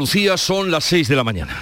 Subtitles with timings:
[0.00, 1.60] Lucía, son las 6 de la mañana.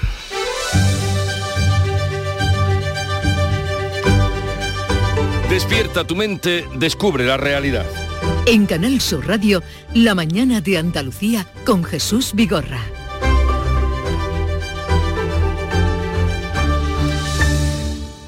[5.50, 7.85] Despierta tu mente, descubre la realidad.
[8.46, 9.61] En Canal Sur Radio,
[9.93, 12.80] La mañana de Andalucía con Jesús Vigorra.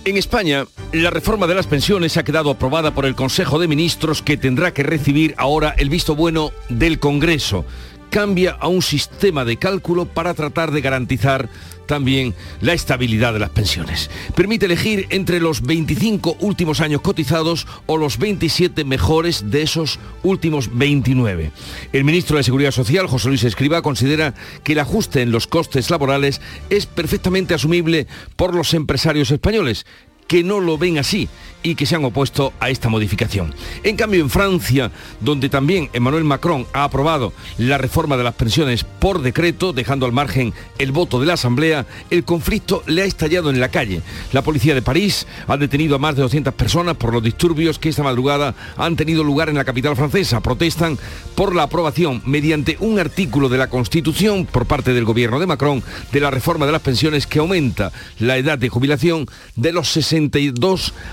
[0.05, 4.23] En España, la reforma de las pensiones ha quedado aprobada por el Consejo de Ministros
[4.23, 7.65] que tendrá que recibir ahora el visto bueno del Congreso.
[8.11, 11.49] Cambia a un sistema de cálculo para tratar de garantizar
[11.91, 14.11] también la estabilidad de las pensiones.
[14.37, 20.77] Permite elegir entre los 25 últimos años cotizados o los 27 mejores de esos últimos
[20.77, 21.51] 29.
[21.93, 25.91] El ministro de Seguridad Social, José Luis Escriba, considera que el ajuste en los costes
[25.91, 29.85] laborales es perfectamente asumible por los empresarios españoles
[30.29, 31.29] que no lo ven así
[31.63, 33.55] y que se han opuesto a esta modificación.
[33.83, 38.85] En cambio, en Francia, donde también Emmanuel Macron ha aprobado la reforma de las pensiones
[38.85, 43.51] por decreto, dejando al margen el voto de la Asamblea, el conflicto le ha estallado
[43.51, 44.03] en la calle.
[44.33, 47.89] La policía de París ha detenido a más de 200 personas por los disturbios que
[47.89, 50.41] esta madrugada han tenido lugar en la capital francesa.
[50.41, 50.99] Protestan
[51.35, 55.83] por la aprobación mediante un artículo de la Constitución por parte del gobierno de Macron
[56.13, 60.31] de la reforma de las pensiones que aumenta la edad de jubilación de los 60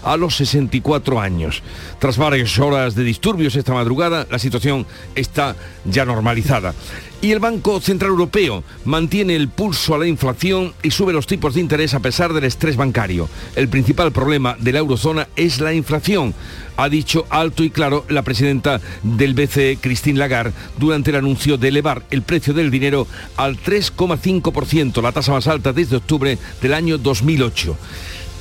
[0.03, 1.61] a los 64 años.
[1.99, 4.85] Tras varias horas de disturbios esta madrugada, la situación
[5.15, 6.73] está ya normalizada.
[7.19, 11.55] Y el Banco Central Europeo mantiene el pulso a la inflación y sube los tipos
[11.55, 13.27] de interés a pesar del estrés bancario.
[13.55, 16.35] El principal problema de la eurozona es la inflación,
[16.77, 21.69] ha dicho alto y claro la presidenta del BCE, Christine Lagarde, durante el anuncio de
[21.69, 26.99] elevar el precio del dinero al 3,5%, la tasa más alta desde octubre del año
[26.99, 27.75] 2008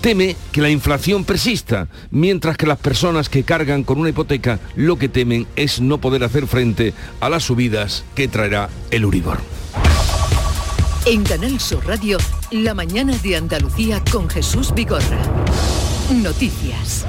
[0.00, 4.98] teme que la inflación persista, mientras que las personas que cargan con una hipoteca lo
[4.98, 9.38] que temen es no poder hacer frente a las subidas que traerá el Uribor.
[11.06, 12.18] En Canal Sur Radio,
[12.50, 15.20] la mañana de Andalucía con Jesús Vigorra.
[16.10, 17.06] Noticias.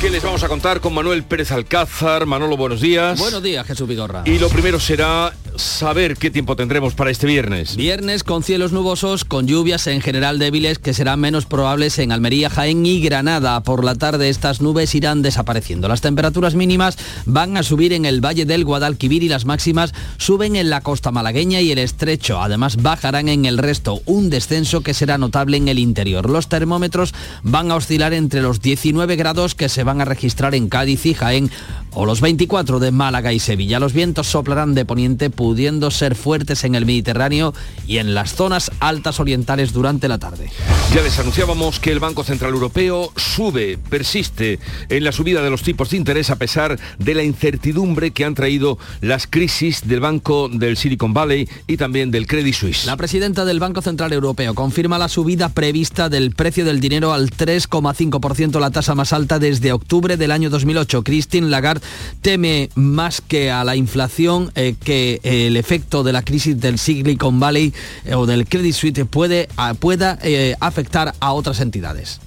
[0.00, 2.26] ¿Qué les vamos a contar con Manuel Pérez Alcázar?
[2.26, 3.18] Manolo, buenos días.
[3.18, 4.22] Buenos días, Jesús Vigorra.
[4.26, 7.76] Y lo primero será saber qué tiempo tendremos para este viernes.
[7.76, 12.50] Viernes con cielos nubosos, con lluvias en general débiles que serán menos probables en Almería,
[12.50, 13.62] Jaén y Granada.
[13.62, 15.88] Por la tarde estas nubes irán desapareciendo.
[15.88, 20.56] Las temperaturas mínimas van a subir en el Valle del Guadalquivir y las máximas suben
[20.56, 22.40] en la costa malagueña y el estrecho.
[22.40, 26.28] Además bajarán en el resto, un descenso que será notable en el interior.
[26.28, 30.68] Los termómetros van a oscilar entre los 19 grados que se van a registrar en
[30.68, 31.50] Cádiz y Jaén
[31.94, 33.78] o los 24 de Málaga y Sevilla.
[33.78, 37.52] Los vientos soplarán de poniente pudiendo ser fuertes en el Mediterráneo
[37.86, 40.50] y en las zonas altas orientales durante la tarde.
[40.94, 45.62] Ya les anunciábamos que el Banco Central Europeo sube, persiste en la subida de los
[45.62, 50.48] tipos de interés a pesar de la incertidumbre que han traído las crisis del Banco
[50.48, 52.86] del Silicon Valley y también del Credit Suisse.
[52.86, 57.28] La presidenta del Banco Central Europeo confirma la subida prevista del precio del dinero al
[57.28, 61.04] 3,5%, la tasa más alta desde octubre del año 2008.
[61.04, 61.86] Christine Lagarde
[62.22, 67.40] teme más que a la inflación eh, que el efecto de la crisis del Silicon
[67.40, 67.72] Valley
[68.04, 72.20] eh, o del Credit Suisse puede, pueda eh, afectar a otras entidades.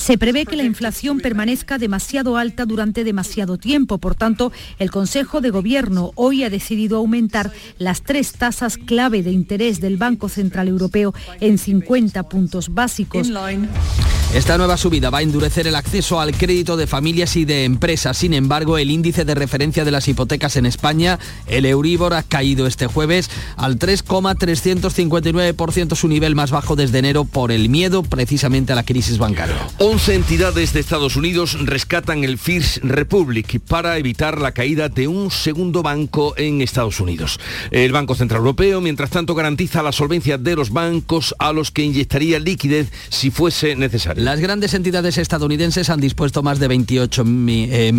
[0.00, 3.98] Se prevé que la inflación permanezca demasiado alta durante demasiado tiempo.
[3.98, 9.30] Por tanto, el Consejo de Gobierno hoy ha decidido aumentar las tres tasas clave de
[9.30, 13.28] interés del Banco Central Europeo en 50 puntos básicos.
[14.34, 18.16] Esta nueva subida va a endurecer el acceso al crédito de familias y de empresas.
[18.16, 21.18] Sin embargo, el índice de referencia de las hipotecas en España,
[21.48, 27.50] el Euribor, ha caído este jueves al 3,359%, su nivel más bajo desde enero por
[27.50, 29.56] el miedo precisamente a la crisis bancaria.
[29.92, 35.32] 11 entidades de Estados Unidos rescatan el First Republic para evitar la caída de un
[35.32, 37.40] segundo banco en Estados Unidos.
[37.72, 41.82] El Banco Central Europeo, mientras tanto, garantiza la solvencia de los bancos a los que
[41.82, 44.22] inyectaría liquidez si fuese necesario.
[44.22, 47.92] Las grandes entidades estadounidenses han dispuesto más de 28 mil eh,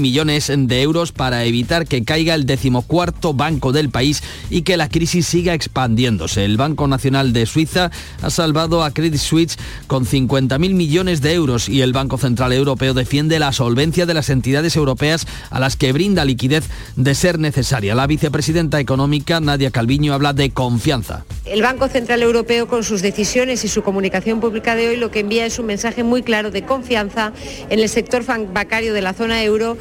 [0.00, 4.88] millones de euros para evitar que caiga el decimocuarto banco del país y que la
[4.88, 6.44] crisis siga expandiéndose.
[6.44, 7.92] El Banco Nacional de Suiza
[8.22, 9.56] ha salvado a Credit Suisse
[9.86, 10.74] con 50 mil
[11.20, 15.60] de euros y el Banco Central Europeo defiende la solvencia de las entidades europeas a
[15.60, 17.94] las que brinda liquidez de ser necesaria.
[17.94, 21.24] La vicepresidenta económica Nadia Calviño habla de confianza.
[21.44, 25.20] El Banco Central Europeo con sus decisiones y su comunicación pública de hoy lo que
[25.20, 27.32] envía es un mensaje muy claro de confianza
[27.68, 29.76] en el sector bancario de la zona euro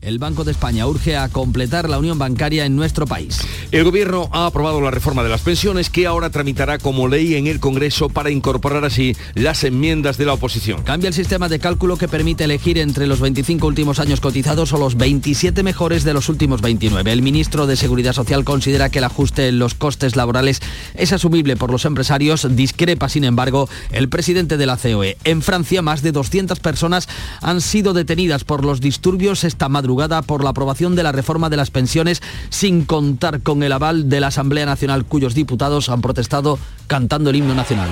[0.00, 3.40] el Banco de España urge a completar la unión bancaria en nuestro país.
[3.72, 7.46] El Gobierno ha aprobado la reforma de las pensiones que ahora tramitará como ley en
[7.46, 10.82] el Congreso para incorporar así las enmiendas de la oposición.
[10.82, 14.78] Cambia el sistema de cálculo que permite elegir entre los 25 últimos años cotizados o
[14.78, 17.10] los 27 mejores de los últimos 29.
[17.10, 20.60] El ministro de Seguridad Social considera que el ajuste en los costes laborales
[20.94, 22.46] es asumible por los empresarios.
[22.54, 25.16] Discrepa, sin embargo, el presidente de la COE.
[25.24, 27.08] En Francia, más de 200 personas
[27.42, 29.95] han sido detenidas por los disturbios esta madrugada
[30.26, 34.20] por la aprobación de la reforma de las pensiones sin contar con el aval de
[34.20, 37.88] la Asamblea Nacional, cuyos diputados han protestado cantando el himno nacional.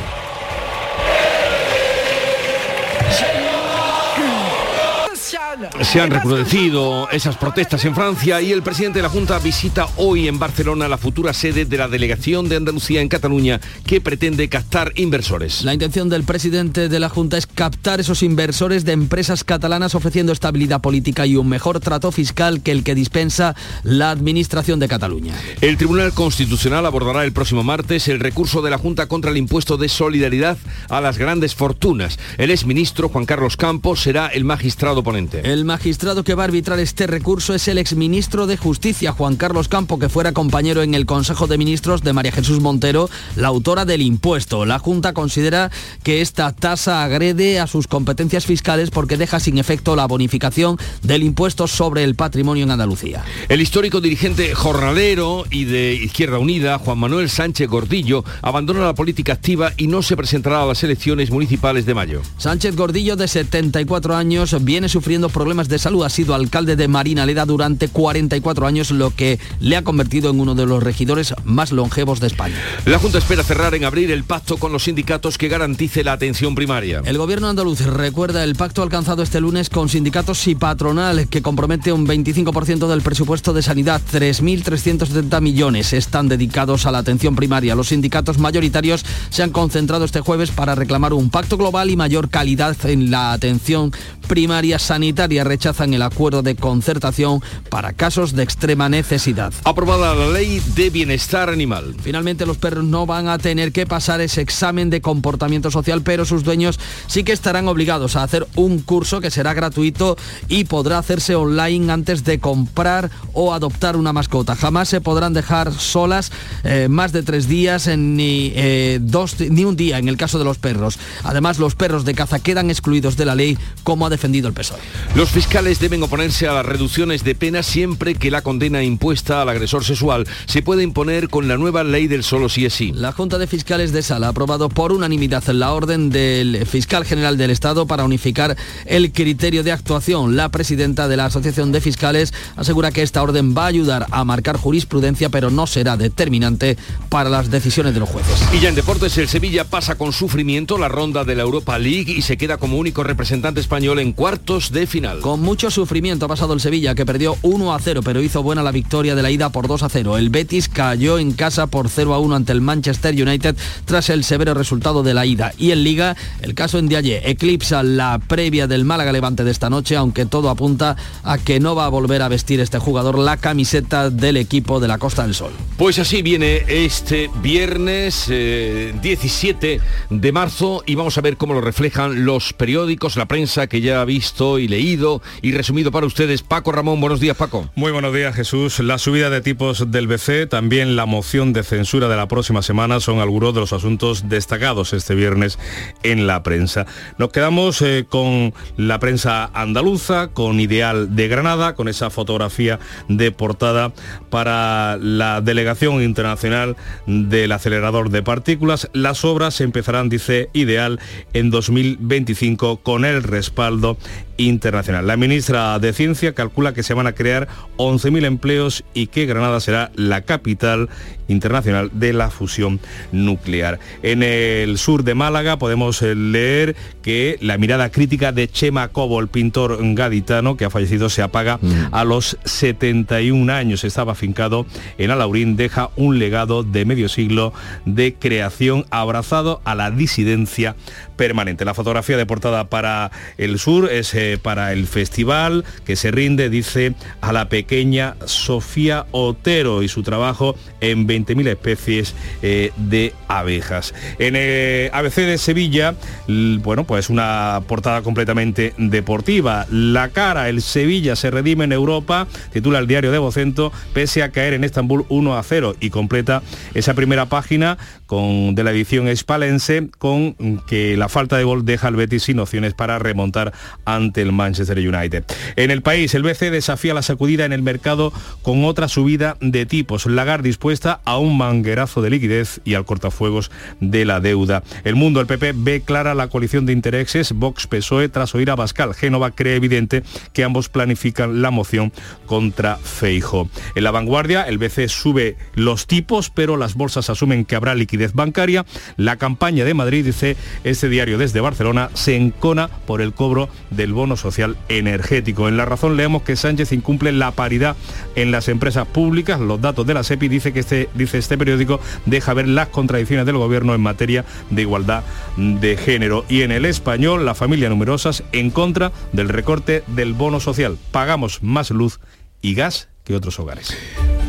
[5.83, 10.27] Se han recrudecido esas protestas en Francia y el presidente de la Junta visita hoy
[10.27, 14.93] en Barcelona la futura sede de la delegación de Andalucía en Cataluña que pretende captar
[14.97, 15.63] inversores.
[15.63, 20.33] La intención del presidente de la Junta es captar esos inversores de empresas catalanas ofreciendo
[20.33, 25.35] estabilidad política y un mejor trato fiscal que el que dispensa la Administración de Cataluña.
[25.61, 29.77] El Tribunal Constitucional abordará el próximo martes el recurso de la Junta contra el impuesto
[29.77, 30.59] de solidaridad
[30.89, 32.19] a las grandes fortunas.
[32.39, 35.44] El exministro Juan Carlos Campos será el magistrado ponente.
[35.45, 39.69] El magistrado que va a arbitrar este recurso es el exministro de Justicia, Juan Carlos
[39.69, 43.85] Campo, que fuera compañero en el Consejo de Ministros de María Jesús Montero, la autora
[43.85, 44.65] del impuesto.
[44.65, 45.71] La Junta considera
[46.03, 51.23] que esta tasa agrede a sus competencias fiscales porque deja sin efecto la bonificación del
[51.23, 53.23] impuesto sobre el patrimonio en Andalucía.
[53.51, 59.35] El histórico dirigente jornalero y de Izquierda Unida, Juan Manuel Sánchez Gordillo, abandona la política
[59.35, 62.23] activa y no se presentará a las elecciones municipales de mayo.
[62.39, 66.05] Sánchez Gordillo, de 74 años, viene sufriendo problemas de salud.
[66.05, 70.55] Ha sido alcalde de Marinaleda durante 44 años, lo que le ha convertido en uno
[70.55, 72.55] de los regidores más longevos de España.
[72.87, 76.55] La Junta espera cerrar en abril el pacto con los sindicatos que garantice la atención
[76.55, 77.03] primaria.
[77.05, 81.93] El gobierno andaluz recuerda el pacto alcanzado este lunes con sindicatos y patronal que compromete
[81.93, 84.01] un 25% del presupuesto de sanidad.
[84.13, 87.75] 3.370 millones están dedicados a la atención primaria.
[87.75, 92.31] Los sindicatos mayoritarios se han concentrado este jueves para reclamar un pacto global y mayor
[92.31, 93.93] calidad en la atención
[94.29, 99.53] primaria sanitaria rechazan el acuerdo de concertación para casos de extrema necesidad.
[99.65, 101.95] Aprobada la ley de bienestar animal.
[102.03, 106.25] Finalmente los perros no van a tener que pasar ese examen de comportamiento social, pero
[106.25, 110.17] sus dueños sí que estarán obligados a hacer un curso que será gratuito
[110.49, 114.57] y podrá hacerse online antes de comprar o adoptar una mascota.
[114.57, 116.31] Jamás se podrán dejar solas
[116.65, 120.45] eh, más de tres días ni, eh, dos, ni un día en el caso de
[120.45, 120.99] los perros.
[121.23, 124.79] Además, los perros de caza quedan excluidos de la ley como ha defendido el PSOE.
[125.15, 129.49] Los fiscales deben oponerse a las reducciones de pena siempre que la condena impuesta al
[129.49, 132.91] agresor sexual se pueda imponer con la nueva ley del solo sí es sí.
[132.93, 137.39] La Junta de Fiscales de Sala ha aprobado por unanimidad la orden del fiscal general
[137.39, 138.57] del Estado para unificar
[138.87, 140.35] el criterio de actuación.
[140.35, 144.25] La presidenta de la Asociación de Fiscales asegura que esta orden va a ayudar a
[144.25, 146.77] marcar jurisprudencia, pero no será determinante
[147.09, 148.43] para las decisiones de los jueces.
[148.53, 152.11] Y ya en deportes, el Sevilla pasa con sufrimiento la ronda de la Europa League
[152.11, 155.04] y se queda como único representante español en cuartos de final.
[155.21, 158.63] Con mucho sufrimiento ha pasado el Sevilla, que perdió 1 a 0, pero hizo buena
[158.63, 160.17] la victoria de la ida por 2 a 0.
[160.17, 163.55] El Betis cayó en casa por 0 a 1 ante el Manchester United
[163.85, 165.53] tras el severo resultado de la ida.
[165.59, 169.69] Y en Liga, el caso en Dialle eclipsa la previa del Málaga Levante de esta
[169.69, 173.37] noche, aunque todo apunta a que no va a volver a vestir este jugador la
[173.37, 175.53] camiseta del equipo de la Costa del Sol.
[175.77, 181.61] Pues así viene este viernes 17 eh, de marzo y vamos a ver cómo lo
[181.61, 184.94] reflejan los periódicos, la prensa que ya ha visto y leído
[185.43, 186.43] y resumido para ustedes.
[186.43, 187.69] Paco Ramón, buenos días Paco.
[187.75, 188.79] Muy buenos días Jesús.
[188.79, 193.01] La subida de tipos del BC, también la moción de censura de la próxima semana
[193.01, 195.59] son algunos de los asuntos destacados este viernes
[196.05, 196.87] en la prensa.
[197.19, 203.33] Nos quedamos eh, con la prensa andaluza, con Ideal de Granada, con esa fotografía de
[203.33, 203.93] portada
[204.31, 208.89] para la delegación internacional del acelerador de partículas.
[208.93, 211.01] Las obras empezarán, dice Ideal,
[211.33, 213.97] en 2025 con el respaldo
[214.37, 215.07] internacional.
[215.07, 219.61] La ministra de Ciencia calcula que se van a crear 11.000 empleos y que Granada
[219.61, 220.89] será la capital
[221.29, 222.81] internacional de la fusión
[223.13, 223.79] nuclear.
[224.03, 229.21] En el sur de Málaga podemos eh, leer que la mirada crítica de Chema Cobo,
[229.21, 231.89] el pintor gaditano que ha fallecido, se apaga mm.
[231.93, 233.85] a los 71 años.
[233.85, 234.67] Estaba afincado
[234.99, 237.53] en Alaurín, deja un legado de medio siglo
[237.85, 240.77] de creación abrazado a la disidencia
[241.17, 241.65] permanente.
[241.65, 246.49] La fotografía de portada para el sur es eh, para el festival, que se rinde,
[246.49, 253.93] dice, a la pequeña Sofía Otero y su trabajo en 20.000 especies eh, de abejas.
[254.19, 255.95] En el ABC de Sevilla,
[256.27, 259.67] bueno, pues una portada completamente deportiva.
[259.71, 264.31] La cara, el Sevilla se redime en Europa, titula el diario de Vocento, pese a
[264.31, 267.77] caer en Estambul 1 a 0 y completa esa primera página
[268.07, 270.35] con, de la edición espalense con
[270.67, 273.53] que la falta de gol deja al Betis sin opciones para remontar
[273.85, 275.25] ante el Manchester United.
[275.57, 279.67] En el país, el BC desafía la sacudida en el mercado con otra subida de
[279.67, 280.07] tipos.
[280.07, 284.63] Lagar dispuesta a un manguerazo de liquidez y al cortafuegos de la deuda.
[284.85, 288.95] El mundo, el PP, ve clara la coalición de intereses Vox-PSOE tras oír a Bascal.
[288.95, 290.03] Génova cree evidente
[290.33, 291.93] que ambos planifican la moción
[292.27, 293.49] contra Feijo.
[293.75, 298.13] En la vanguardia, el BC sube los tipos, pero las bolsas asumen que habrá liquidez
[298.13, 298.65] bancaria.
[298.97, 303.93] La campaña de Madrid, dice este diario desde Barcelona, se encona por el cobro del
[303.93, 305.49] bono social energético.
[305.49, 307.77] En la razón leemos que Sánchez incumple la paridad
[308.15, 309.41] en las empresas públicas.
[309.41, 313.27] Los datos de la SEPI dice que este, dice este periódico deja ver las contradicciones
[313.27, 315.03] del gobierno en materia de igualdad
[315.37, 316.25] de género.
[316.29, 320.79] Y en el español, la familia numerosas en contra del recorte del bono social.
[320.93, 322.01] Pagamos más luz
[322.41, 323.77] y gas que otros hogares.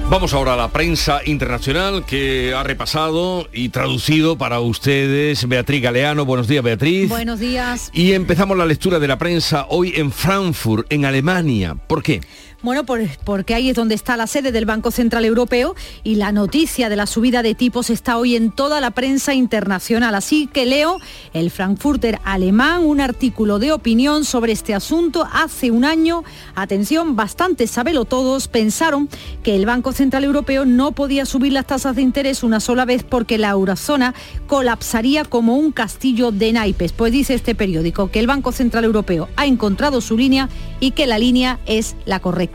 [0.10, 6.26] Vamos ahora a la prensa internacional que ha repasado y traducido para ustedes Beatriz Galeano.
[6.26, 7.10] Buenos días, Beatriz.
[7.10, 7.90] Buenos días.
[7.92, 11.76] Y empezamos la lectura de la prensa hoy en Frankfurt, en Alemania.
[11.88, 12.22] ¿Por qué?
[12.66, 12.84] Bueno,
[13.24, 16.96] porque ahí es donde está la sede del Banco Central Europeo y la noticia de
[16.96, 20.16] la subida de tipos está hoy en toda la prensa internacional.
[20.16, 21.00] Así que leo
[21.34, 25.28] el Frankfurter alemán, un artículo de opinión sobre este asunto.
[25.32, 26.24] Hace un año,
[26.56, 29.10] atención, bastante sabelo todos, pensaron
[29.44, 33.04] que el Banco Central Europeo no podía subir las tasas de interés una sola vez
[33.04, 34.16] porque la eurozona
[34.48, 36.94] colapsaría como un castillo de naipes.
[36.94, 41.06] Pues dice este periódico que el Banco Central Europeo ha encontrado su línea y que
[41.06, 42.55] la línea es la correcta.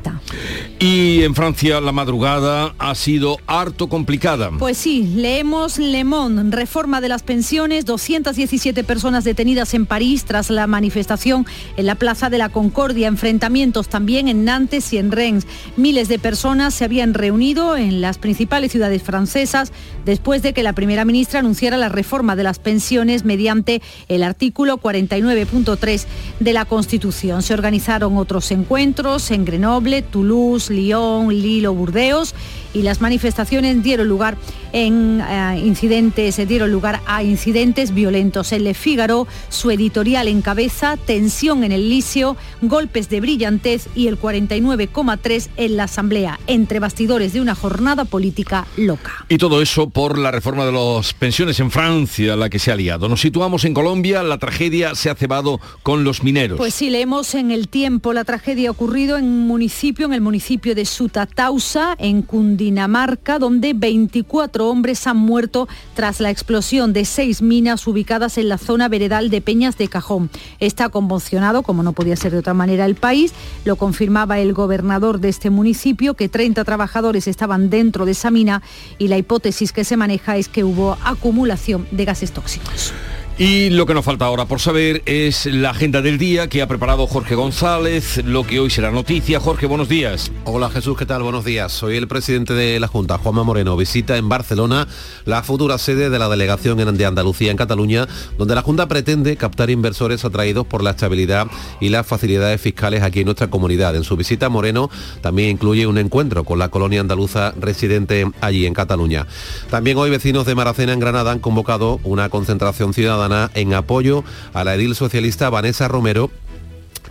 [0.79, 4.51] Y en Francia la madrugada ha sido harto complicada.
[4.59, 10.49] Pues sí, leemos Le Monde, reforma de las pensiones, 217 personas detenidas en París tras
[10.49, 15.47] la manifestación en la Plaza de la Concordia, enfrentamientos también en Nantes y en Rennes.
[15.77, 19.73] Miles de personas se habían reunido en las principales ciudades francesas
[20.07, 24.79] después de que la primera ministra anunciara la reforma de las pensiones mediante el artículo
[24.79, 26.07] 49.3
[26.41, 27.43] de la Constitución.
[27.43, 32.35] Se organizaron otros encuentros en Grenoble, Toulouse, Lyon, Lille o Burdeos
[32.73, 34.37] y las manifestaciones dieron lugar
[34.73, 38.53] en eh, incidentes, dieron lugar a incidentes violentos.
[38.53, 44.21] En Le Figaro, su editorial encabeza tensión en el licio, golpes de brillantez y el
[44.21, 49.25] 49,3 en la Asamblea, entre bastidores de una jornada política loca.
[49.29, 52.77] Y todo eso por la reforma de las pensiones en Francia, la que se ha
[52.77, 53.09] liado.
[53.09, 56.59] Nos situamos en Colombia, la tragedia se ha cebado con los mineros.
[56.59, 59.49] Pues sí, leemos en el tiempo la tragedia ocurrido en un
[59.81, 66.93] en el municipio de Sutatausa, en Cundinamarca, donde 24 hombres han muerto tras la explosión
[66.93, 70.29] de seis minas ubicadas en la zona veredal de Peñas de Cajón.
[70.59, 73.33] Está conmocionado, como no podía ser de otra manera, el país.
[73.65, 78.63] Lo confirmaba el gobernador de este municipio, que 30 trabajadores estaban dentro de esa mina
[78.99, 82.93] y la hipótesis que se maneja es que hubo acumulación de gases tóxicos.
[83.43, 86.69] Y lo que nos falta ahora por saber es la agenda del día que ha
[86.69, 89.41] preparado Jorge González, lo que hoy será noticia.
[89.41, 90.31] Jorge, buenos días.
[90.45, 91.23] Hola Jesús, ¿qué tal?
[91.23, 91.73] Buenos días.
[91.73, 93.79] Soy el presidente de la Junta, Juanma Moreno.
[93.79, 94.87] Visita en Barcelona
[95.25, 98.07] la futura sede de la delegación de Andalucía en Cataluña,
[98.37, 101.47] donde la Junta pretende captar inversores atraídos por la estabilidad
[101.81, 103.97] y las facilidades fiscales aquí en nuestra comunidad.
[103.97, 104.91] En su visita, Moreno
[105.23, 109.27] también incluye un encuentro con la colonia andaluza residente allí en Cataluña.
[109.71, 114.65] También hoy vecinos de Maracena en Granada han convocado una concentración ciudadana en apoyo a
[114.65, 116.31] la edil socialista Vanessa Romero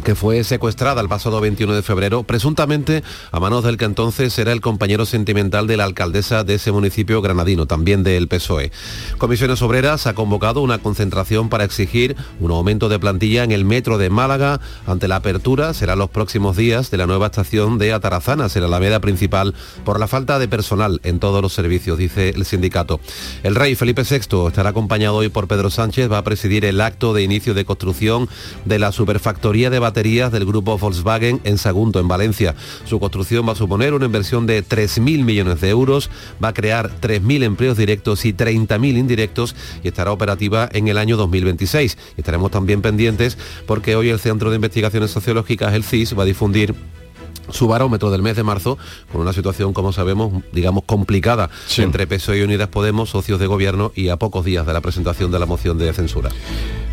[0.03, 4.51] que fue secuestrada el pasado 21 de febrero, presuntamente a manos del que entonces era
[4.51, 8.71] el compañero sentimental de la alcaldesa de ese municipio granadino, también del PSOE.
[9.17, 13.97] Comisiones Obreras ha convocado una concentración para exigir un aumento de plantilla en el metro
[13.97, 18.55] de Málaga ante la apertura, será los próximos días, de la nueva estación de Atarazanas,
[18.55, 19.53] en la Alameda principal,
[19.83, 22.99] por la falta de personal en todos los servicios, dice el sindicato.
[23.43, 27.13] El rey Felipe VI estará acompañado hoy por Pedro Sánchez, va a presidir el acto
[27.13, 28.29] de inicio de construcción
[28.65, 32.53] de la superfactoría de baterías del grupo Volkswagen en Sagunto, en Valencia.
[32.85, 36.11] Su construcción va a suponer una inversión de 3.000 millones de euros,
[36.43, 41.17] va a crear 3.000 empleos directos y 30.000 indirectos y estará operativa en el año
[41.17, 41.97] 2026.
[42.17, 46.75] estaremos también pendientes porque hoy el Centro de Investigaciones Sociológicas, el CIS, va a difundir
[47.49, 48.77] su barómetro del mes de marzo,
[49.11, 53.91] con una situación, como sabemos, digamos, complicada entre PSOE y Unidas Podemos, socios de gobierno,
[53.95, 56.29] y a pocos días de la presentación de la moción de censura.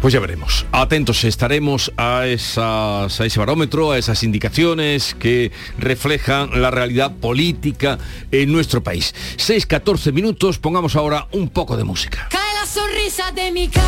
[0.00, 0.66] Pues ya veremos.
[0.72, 7.98] Atentos estaremos a, esas, a ese barómetro, a esas indicaciones que reflejan la realidad política
[8.30, 9.14] en nuestro país.
[9.36, 12.28] 6-14 minutos, pongamos ahora un poco de música.
[12.30, 13.84] Cae la sonrisa de mi cara,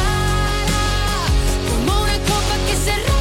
[1.69, 3.18] como una copa que se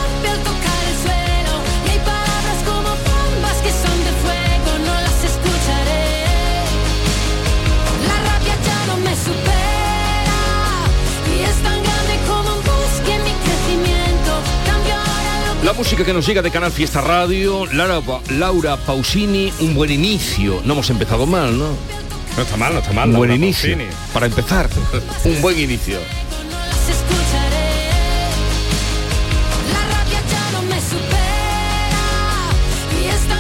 [15.68, 20.62] La música que nos llega de Canal Fiesta Radio, Laura, Laura Pausini, un buen inicio.
[20.64, 21.72] No hemos empezado mal, ¿no?
[22.38, 23.10] No está mal, no está mal.
[23.10, 23.76] Un buen Laura inicio.
[23.76, 23.94] Pausini.
[24.14, 24.70] Para empezar,
[25.26, 26.00] un buen inicio.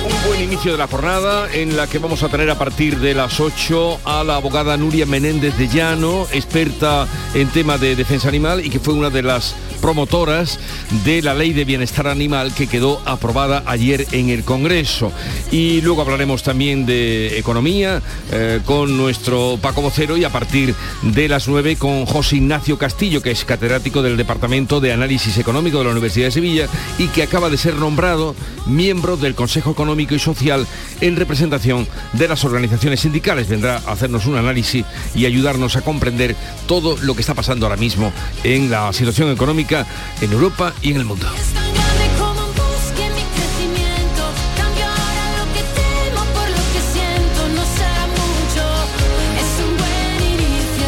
[0.06, 3.14] Un buen inicio de la jornada en la que vamos a tener a partir de
[3.14, 8.66] las 8 a la abogada Nuria Menéndez de Llano, experta en tema de defensa animal
[8.66, 10.60] y que fue una de las promotoras
[11.06, 15.12] de la ley de bienestar animal que quedó aprobada ayer en el Congreso.
[15.52, 18.02] Y luego hablaremos también de economía
[18.32, 23.22] eh, con nuestro Paco Vocero y a partir de las 9 con José Ignacio Castillo,
[23.22, 26.68] que es catedrático del Departamento de Análisis Económico de la Universidad de Sevilla
[26.98, 30.66] y que acaba de ser nombrado miembro del Consejo Económico y Social
[31.02, 33.48] en representación de las organizaciones sindicales.
[33.48, 37.76] Vendrá a hacernos un análisis y ayudarnos a comprender todo lo que está pasando ahora
[37.76, 38.14] mismo
[38.46, 39.86] en la situación económica
[40.22, 41.28] en Europa y en el mundo.
[41.36, 44.24] Es tan grande como un bosque en mi crecimiento.
[44.56, 47.50] Cambio ahora lo que temo por lo que siento.
[47.54, 48.64] No será mucho,
[49.42, 50.88] es un buen inicio.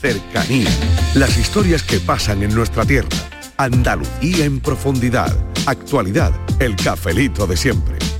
[0.00, 0.70] Cercanía.
[1.12, 3.10] Las historias que pasan en nuestra tierra.
[3.58, 5.36] Andalucía en profundidad.
[5.66, 6.32] Actualidad.
[6.58, 7.98] El cafelito de siempre.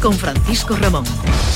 [0.00, 1.04] con Francisco Ramón.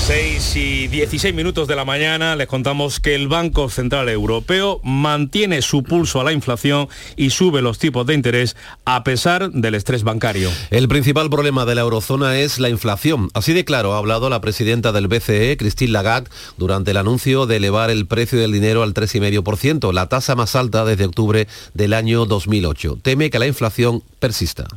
[0.05, 5.61] 6 y 16 minutos de la mañana les contamos que el Banco Central Europeo mantiene
[5.61, 10.03] su pulso a la inflación y sube los tipos de interés a pesar del estrés
[10.03, 10.51] bancario.
[10.71, 13.29] El principal problema de la eurozona es la inflación.
[13.33, 17.57] Así de claro ha hablado la presidenta del BCE, Christine Lagarde, durante el anuncio de
[17.57, 22.25] elevar el precio del dinero al 3,5%, la tasa más alta desde octubre del año
[22.25, 22.99] 2008.
[23.01, 24.67] Teme que la inflación persista.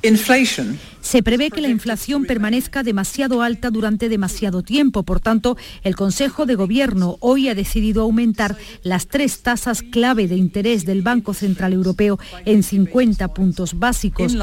[1.06, 5.04] Se prevé que la inflación permanezca demasiado alta durante demasiado tiempo.
[5.04, 10.34] Por tanto, el Consejo de Gobierno hoy ha decidido aumentar las tres tasas clave de
[10.34, 14.34] interés del Banco Central Europeo en 50 puntos básicos.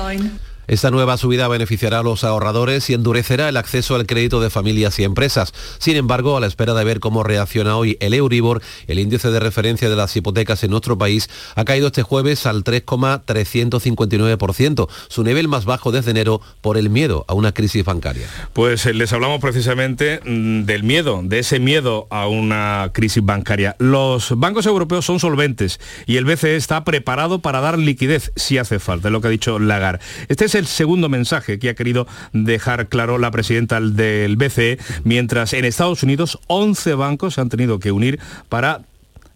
[0.67, 4.97] Esta nueva subida beneficiará a los ahorradores y endurecerá el acceso al crédito de familias
[4.99, 5.53] y empresas.
[5.77, 9.39] Sin embargo, a la espera de ver cómo reacciona hoy el Euribor, el índice de
[9.39, 15.47] referencia de las hipotecas en nuestro país ha caído este jueves al 3,359%, su nivel
[15.47, 18.27] más bajo desde enero por el miedo a una crisis bancaria.
[18.53, 23.75] Pues eh, les hablamos precisamente mm, del miedo, de ese miedo a una crisis bancaria.
[23.79, 28.79] Los bancos europeos son solventes y el BCE está preparado para dar liquidez si hace
[28.79, 29.99] falta, es lo que ha dicho Lagarde.
[30.29, 35.53] Este es el segundo mensaje que ha querido dejar claro la presidenta del BCE, mientras
[35.53, 38.81] en Estados Unidos 11 bancos se han tenido que unir para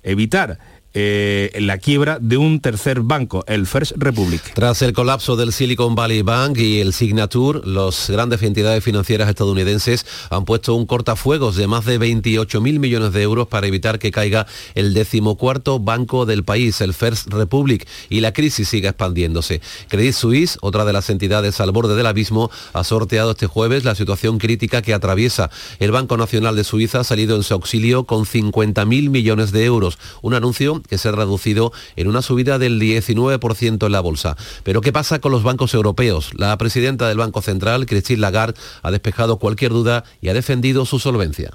[0.03, 0.59] evitar
[0.99, 4.41] eh, la quiebra de un tercer banco, el First Republic.
[4.55, 10.07] Tras el colapso del Silicon Valley Bank y el Signature, las grandes entidades financieras estadounidenses
[10.31, 14.09] han puesto un cortafuegos de más de 28 mil millones de euros para evitar que
[14.09, 19.61] caiga el decimocuarto banco del país, el First Republic, y la crisis siga expandiéndose.
[19.89, 23.93] Credit Suisse, otra de las entidades al borde del abismo, ha sorteado este jueves la
[23.93, 25.51] situación crítica que atraviesa.
[25.77, 29.63] El Banco Nacional de Suiza ha salido en su auxilio con 50 mil millones de
[29.63, 34.35] euros, un anuncio que se ha reducido en una subida del 19% en la bolsa.
[34.63, 36.31] Pero ¿qué pasa con los bancos europeos?
[36.35, 40.99] La presidenta del Banco Central, Christine Lagarde, ha despejado cualquier duda y ha defendido su
[40.99, 41.51] solvencia.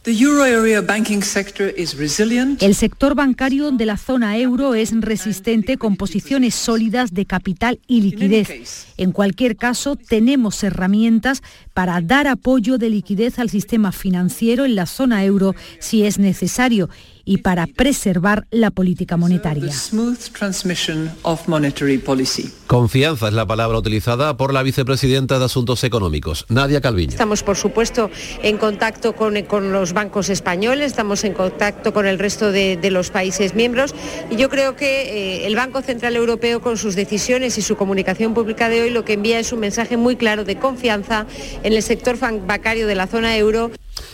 [2.61, 8.01] El sector bancario de la zona euro es resistente con posiciones sólidas de capital y
[8.03, 8.87] liquidez.
[8.97, 11.43] En cualquier caso, tenemos herramientas
[11.75, 16.89] para dar apoyo de liquidez al sistema financiero en la zona euro si es necesario
[17.25, 19.73] y para preservar la política monetaria.
[22.67, 27.11] Confianza es la palabra utilizada por la vicepresidenta de Asuntos Económicos, Nadia Calviño.
[27.11, 28.11] Estamos, por supuesto,
[28.43, 32.91] en contacto con, con los bancos españoles, estamos en contacto con el resto de, de
[32.91, 33.95] los países miembros
[34.31, 38.35] y yo creo que eh, el Banco Central Europeo con sus decisiones y su comunicación
[38.35, 41.27] pública de hoy lo que envía es un mensaje muy claro de confianza
[41.63, 43.71] en el sector bancario de la zona euro.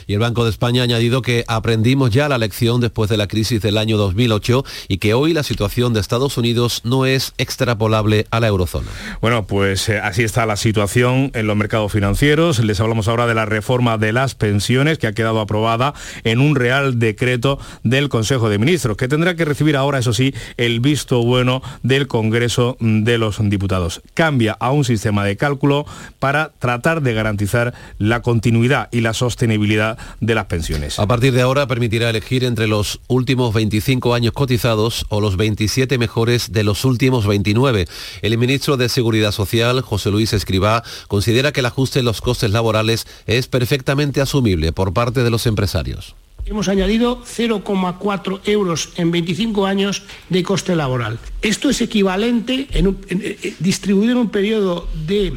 [0.07, 3.27] Y el Banco de España ha añadido que aprendimos ya la lección después de la
[3.27, 8.27] crisis del año 2008 y que hoy la situación de Estados Unidos no es extrapolable
[8.31, 8.89] a la eurozona.
[9.21, 12.59] Bueno, pues eh, así está la situación en los mercados financieros.
[12.61, 16.55] Les hablamos ahora de la reforma de las pensiones que ha quedado aprobada en un
[16.55, 21.23] real decreto del Consejo de Ministros, que tendrá que recibir ahora, eso sí, el visto
[21.23, 24.03] bueno del Congreso de los Diputados.
[24.15, 25.87] Cambia a un sistema de cálculo
[26.19, 29.78] para tratar de garantizar la continuidad y la sostenibilidad
[30.21, 30.99] de las pensiones.
[30.99, 35.99] A partir de ahora permitirá elegir entre los últimos 25 años cotizados o los 27
[35.99, 37.87] mejores de los últimos 29.
[38.23, 42.51] El ministro de Seguridad Social, José Luis Escribá, considera que el ajuste en los costes
[42.51, 46.15] laborales es perfectamente asumible por parte de los empresarios.
[46.47, 51.19] Hemos añadido 0,4 euros en 25 años de coste laboral.
[51.43, 55.35] Esto es equivalente, en un, en, eh, distribuido en un periodo de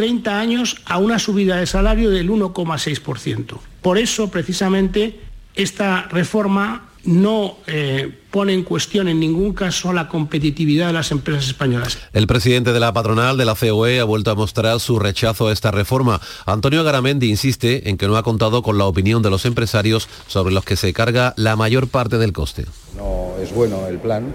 [0.00, 3.58] 30 años a una subida de salario del 1,6%.
[3.82, 5.20] Por eso, precisamente,
[5.54, 11.48] esta reforma no eh, pone en cuestión en ningún caso la competitividad de las empresas
[11.48, 11.98] españolas.
[12.14, 15.52] El presidente de la patronal de la COE ha vuelto a mostrar su rechazo a
[15.52, 16.18] esta reforma.
[16.46, 20.54] Antonio Garamendi insiste en que no ha contado con la opinión de los empresarios sobre
[20.54, 22.64] los que se carga la mayor parte del coste.
[22.96, 24.32] No es bueno el plan,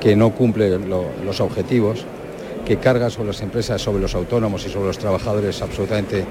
[0.00, 2.04] que no cumple lo, los objetivos,
[2.68, 6.24] que carga sobre las empresas, sobre los autónomos y sobre los trabajadores absolutamente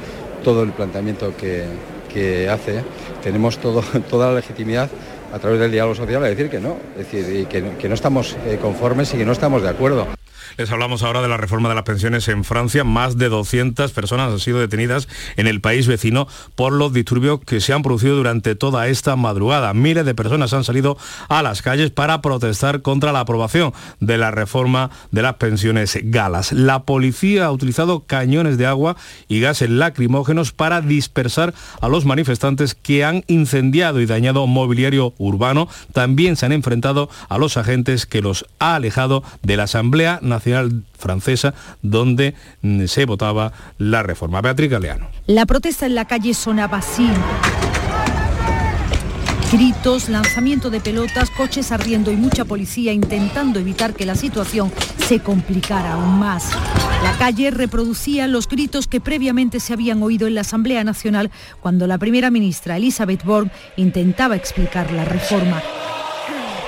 [0.43, 1.65] todo el planteamiento que,
[2.13, 2.83] que hace.
[3.23, 3.57] Tenemos
[4.09, 4.87] toda la legitimidad
[5.33, 8.59] a través del diálogo social a decir que no, es decir, que no estamos eh,
[8.61, 10.16] conformes y que no estamos de acuerdo.
[10.55, 12.83] Les hablamos ahora de la reforma de las pensiones en Francia.
[12.83, 17.59] Más de 200 personas han sido detenidas en el país vecino por los disturbios que
[17.59, 19.73] se han producido durante toda esta madrugada.
[19.73, 24.31] Miles de personas han salido a las calles para protestar contra la aprobación de la
[24.31, 26.53] reforma de las pensiones galas.
[26.53, 28.95] La policía ha utilizado cañones de agua
[29.27, 35.67] y gases lacrimógenos para dispersar a los manifestantes que han incendiado y dañado mobiliario urbano.
[35.93, 40.36] También se han enfrentado a los agentes que los ha alejado de la Asamblea Nacional
[40.97, 44.41] francesa donde mm, se votaba la reforma.
[44.41, 45.09] Beatriz Galeano.
[45.27, 47.09] La protesta en la calle sonaba así.
[49.51, 54.73] Gritos, lanzamiento de pelotas, coches ardiendo y mucha policía intentando evitar que la situación
[55.07, 56.51] se complicara aún más.
[57.01, 61.87] La calle reproducía los gritos que previamente se habían oído en la Asamblea Nacional cuando
[61.87, 65.61] la primera ministra Elizabeth Borne intentaba explicar la reforma.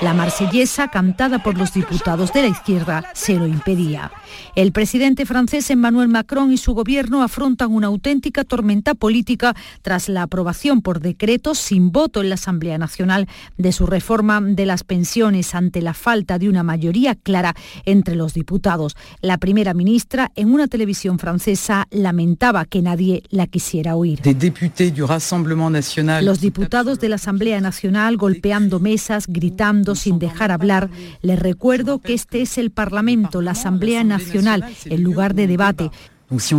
[0.02, 4.10] La marsellesa, cantada por los diputados de la izquierda, se lo impedía.
[4.56, 10.22] El presidente francés Emmanuel Macron y su gobierno afrontan una auténtica tormenta política tras la
[10.22, 15.54] aprobación por decreto sin voto en la Asamblea Nacional de su reforma de las pensiones
[15.54, 18.96] ante la falta de una mayoría clara entre los diputados.
[19.20, 24.20] La primera ministra en una televisión francesa lamentaba que nadie la quisiera oír.
[26.22, 30.90] Los diputados de la Asamblea Nacional golpeando mesas, gritando sin dejar hablar.
[31.22, 35.90] Les recuerdo que este es el Parlamento, la Asamblea Nacional, el lugar de debate.
[36.38, 36.54] Si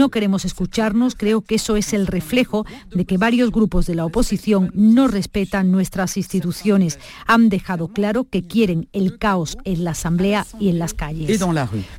[0.00, 4.06] no queremos escucharnos, creo que eso es el reflejo de que varios grupos de la
[4.06, 6.98] oposición no respetan nuestras instituciones.
[7.26, 11.40] Han dejado claro que quieren el caos en la Asamblea y en las calles.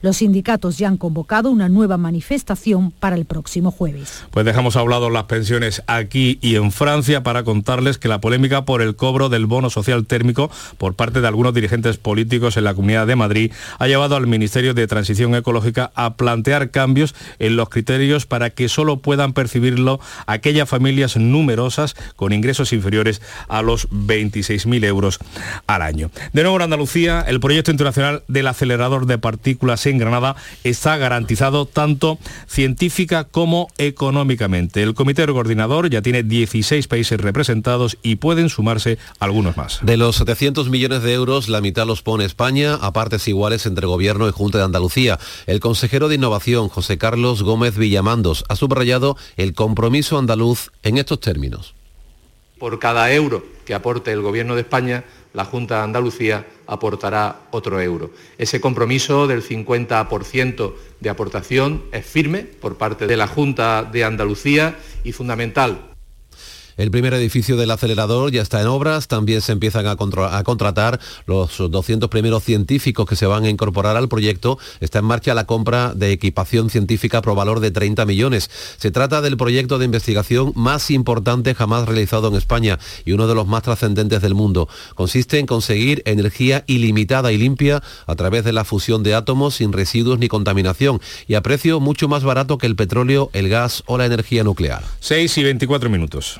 [0.02, 4.24] Los sindicatos ya han convocado una nueva manifestación para el próximo jueves.
[4.32, 8.22] Pues dejamos a un lado las pensiones aquí y en Francia para contarles que la
[8.22, 12.64] polémica por el cobro del bono social térmico por parte de algunos dirigentes políticos en
[12.64, 17.51] la Comunidad de Madrid ha llevado al Ministerio de Transición Ecológica a plantear cambios en
[17.56, 23.90] los criterios para que solo puedan percibirlo aquellas familias numerosas con ingresos inferiores a los
[23.90, 25.20] 26.000 euros
[25.68, 26.12] al año.
[26.34, 31.66] De nuevo en Andalucía, el proyecto internacional del acelerador de partículas en Granada está garantizado
[31.66, 34.84] tanto científica como económicamente.
[34.84, 39.80] El comité coordinador ya tiene 16 países representados y pueden sumarse algunos más.
[39.84, 43.88] De los 700 millones de euros, la mitad los pone España a partes iguales entre
[43.88, 45.20] Gobierno y Junta de Andalucía.
[45.46, 51.20] El consejero de Innovación, José Carlos Gómez Villamandos, ha subrayado el compromiso andaluz en estos
[51.20, 51.74] términos.
[52.60, 57.80] Por cada euro que aporte el Gobierno de España, la Junta de Andalucía aportará otro
[57.80, 58.12] euro.
[58.38, 64.78] Ese compromiso del 50% de aportación es firme por parte de la Junta de Andalucía
[65.04, 65.91] y fundamental
[66.82, 70.44] El primer edificio del acelerador ya está en obras, también se empiezan a, contra- a
[70.44, 74.58] contratar los 200 primeros científicos que se van a incorporar al proyecto.
[74.80, 78.50] Está en marcha la compra de equipación científica por valor de 30 millones.
[78.80, 83.36] Se trata del proyecto de investigación más importante jamás realizado en España y uno de
[83.36, 84.68] los más trascendentes del mundo.
[84.96, 89.72] Consiste en conseguir energía ilimitada y limpia a través de la fusión de átomos sin
[89.72, 94.00] residuos ni contaminación y a precio mucho más barato que el petróleo, el gas o
[94.00, 94.82] la energía nuclear.
[95.00, 96.40] 6 y 24 minutos.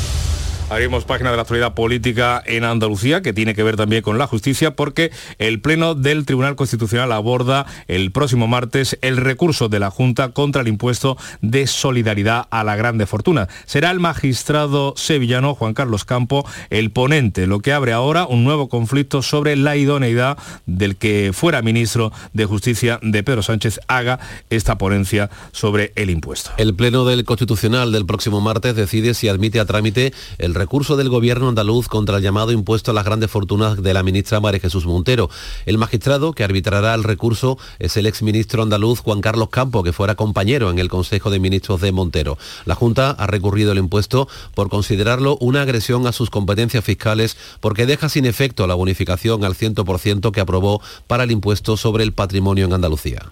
[0.71, 4.25] Abrimos página de la actualidad política en Andalucía, que tiene que ver también con la
[4.25, 9.91] justicia, porque el Pleno del Tribunal Constitucional aborda el próximo martes el recurso de la
[9.91, 13.49] Junta contra el impuesto de solidaridad a la grande fortuna.
[13.65, 18.69] Será el magistrado sevillano Juan Carlos Campo el ponente, lo que abre ahora un nuevo
[18.69, 24.77] conflicto sobre la idoneidad del que fuera ministro de Justicia de Pedro Sánchez haga esta
[24.77, 26.51] ponencia sobre el impuesto.
[26.55, 31.09] El Pleno del Constitucional del próximo martes decide si admite a trámite el recurso del
[31.09, 34.85] gobierno andaluz contra el llamado impuesto a las grandes fortunas de la ministra María Jesús
[34.85, 35.27] Montero.
[35.65, 40.13] El magistrado que arbitrará el recurso es el exministro andaluz Juan Carlos Campo, que fuera
[40.13, 42.37] compañero en el Consejo de Ministros de Montero.
[42.65, 47.87] La Junta ha recurrido el impuesto por considerarlo una agresión a sus competencias fiscales porque
[47.87, 52.65] deja sin efecto la bonificación al 100% que aprobó para el impuesto sobre el patrimonio
[52.65, 53.31] en Andalucía.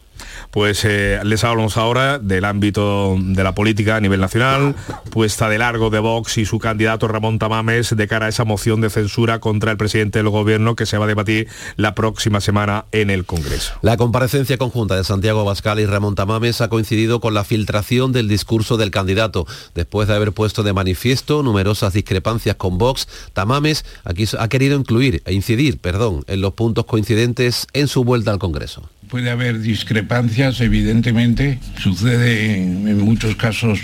[0.51, 4.75] Pues eh, les hablamos ahora del ámbito de la política a nivel nacional,
[5.11, 8.81] puesta de largo de Vox y su candidato Ramón Tamames de cara a esa moción
[8.81, 12.85] de censura contra el presidente del gobierno que se va a debatir la próxima semana
[12.91, 13.73] en el Congreso.
[13.81, 18.27] La comparecencia conjunta de Santiago Abascal y Ramón Tamames ha coincidido con la filtración del
[18.27, 19.45] discurso del candidato.
[19.75, 25.33] Después de haber puesto de manifiesto numerosas discrepancias con Vox, Tamames ha querido incluir e
[25.33, 28.83] incidir, perdón, en los puntos coincidentes en su vuelta al Congreso.
[29.09, 33.79] Puede haber discrepancias, evidentemente, sucede en, muchos casos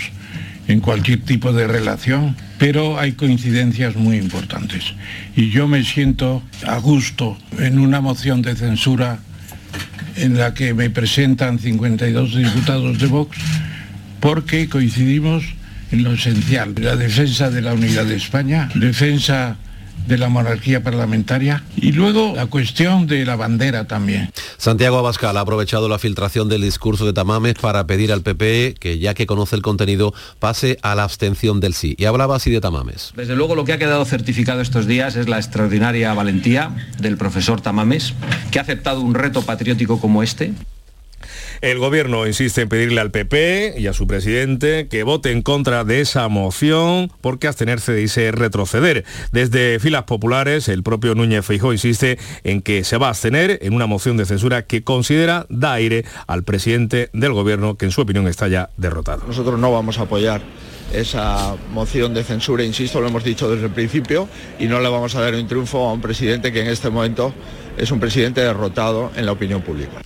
[0.68, 4.94] en cualquier tipo de relación, pero hay coincidencias muy importantes.
[5.34, 9.18] Y yo me siento a gusto en una moción de censura
[10.14, 13.36] en la que me presentan 52 diputados de Vox,
[14.20, 15.42] porque coincidimos
[15.90, 19.56] en lo esencial, la defensa de la unidad de España, defensa
[20.06, 24.30] de la monarquía parlamentaria y luego la cuestión de la bandera también.
[24.56, 28.98] Santiago Abascal ha aprovechado la filtración del discurso de Tamames para pedir al PP que,
[28.98, 31.94] ya que conoce el contenido, pase a la abstención del sí.
[31.98, 33.12] Y hablaba así de Tamames.
[33.16, 37.60] Desde luego lo que ha quedado certificado estos días es la extraordinaria valentía del profesor
[37.60, 38.14] Tamames,
[38.50, 40.52] que ha aceptado un reto patriótico como este.
[41.60, 45.84] El gobierno insiste en pedirle al PP y a su presidente que vote en contra
[45.84, 49.04] de esa moción porque abstenerse dice retroceder.
[49.32, 53.74] Desde filas populares, el propio Núñez Feijó insiste en que se va a abstener en
[53.74, 58.02] una moción de censura que considera da aire al presidente del gobierno que en su
[58.02, 59.24] opinión está ya derrotado.
[59.26, 60.42] Nosotros no vamos a apoyar
[60.92, 65.14] esa moción de censura, insisto, lo hemos dicho desde el principio, y no le vamos
[65.14, 67.34] a dar un triunfo a un presidente que en este momento
[67.76, 70.00] es un presidente derrotado en la opinión pública.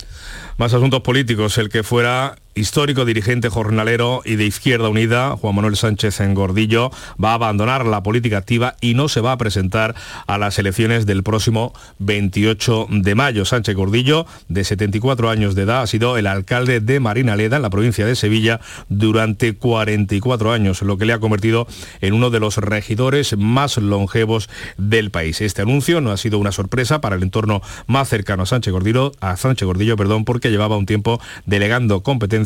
[0.56, 5.76] Más asuntos políticos, el que fuera histórico dirigente jornalero y de Izquierda Unida, Juan Manuel
[5.76, 6.90] Sánchez en Gordillo,
[7.22, 9.94] va a abandonar la política activa y no se va a presentar
[10.26, 13.44] a las elecciones del próximo 28 de mayo.
[13.44, 17.70] Sánchez Gordillo, de 74 años de edad, ha sido el alcalde de Marinaleda, en la
[17.70, 21.66] provincia de Sevilla, durante 44 años, lo que le ha convertido
[22.00, 25.40] en uno de los regidores más longevos del país.
[25.40, 29.12] Este anuncio no ha sido una sorpresa para el entorno más cercano a Sánchez Gordillo,
[29.20, 32.39] a Sánchez Gordillo, perdón, porque llevaba un tiempo delegando competencias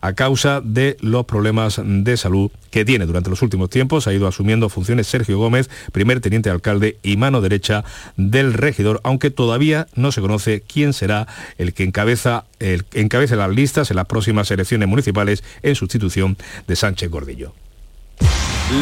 [0.00, 3.06] a causa de los problemas de salud que tiene.
[3.06, 7.40] Durante los últimos tiempos ha ido asumiendo funciones Sergio Gómez, primer teniente alcalde y mano
[7.40, 7.84] derecha
[8.16, 11.26] del regidor, aunque todavía no se conoce quién será
[11.58, 16.76] el que encabeza el encabece las listas en las próximas elecciones municipales en sustitución de
[16.76, 17.54] Sánchez Gordillo.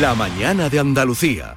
[0.00, 1.56] La mañana de Andalucía.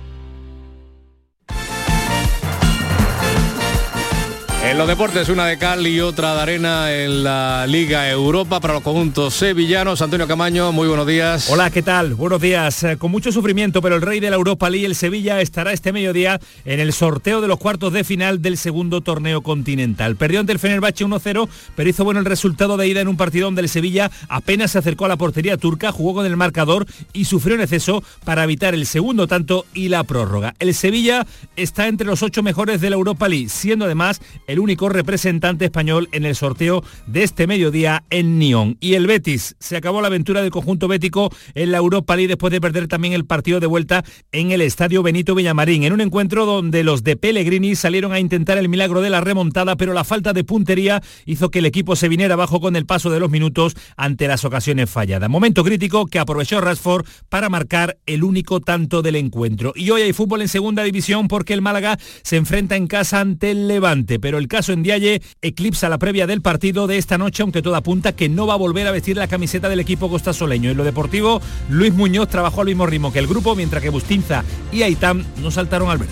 [4.71, 8.75] En los deportes, una de cal y otra de arena en la Liga Europa para
[8.75, 10.01] los conjuntos sevillanos.
[10.01, 11.49] Antonio Camaño, muy buenos días.
[11.49, 12.15] Hola, ¿qué tal?
[12.15, 12.81] Buenos días.
[12.83, 15.91] Eh, Con mucho sufrimiento, pero el rey de la Europa League, el Sevilla, estará este
[15.91, 20.15] mediodía en el sorteo de los cuartos de final del segundo torneo continental.
[20.15, 23.47] Perdió ante el Fenerbahce 1-0, pero hizo bueno el resultado de ida en un partido
[23.47, 27.25] donde el Sevilla apenas se acercó a la portería turca, jugó con el marcador y
[27.25, 30.53] sufrió en exceso para evitar el segundo tanto y la prórroga.
[30.59, 34.89] El Sevilla está entre los ocho mejores de la Europa League, siendo además el único
[34.89, 38.77] representante español en el sorteo de este mediodía en Nyon.
[38.79, 42.51] Y el Betis, se acabó la aventura del conjunto bético en la Europa League después
[42.51, 46.45] de perder también el partido de vuelta en el Estadio Benito Villamarín, en un encuentro
[46.45, 50.33] donde los de Pellegrini salieron a intentar el milagro de la remontada, pero la falta
[50.33, 53.75] de puntería hizo que el equipo se viniera abajo con el paso de los minutos
[53.97, 55.29] ante las ocasiones falladas.
[55.29, 59.73] Momento crítico que aprovechó Rashford para marcar el único tanto del encuentro.
[59.75, 63.51] Y hoy hay fútbol en segunda división porque el Málaga se enfrenta en casa ante
[63.51, 67.41] el Levante, pero el caso en Dialle eclipsa la previa del partido de esta noche,
[67.41, 70.69] aunque todo apunta que no va a volver a vestir la camiseta del equipo costasoleño.
[70.69, 74.43] En lo deportivo, Luis Muñoz trabajó al mismo ritmo que el grupo, mientras que Bustinza
[74.73, 76.11] y Aitam no saltaron al verde.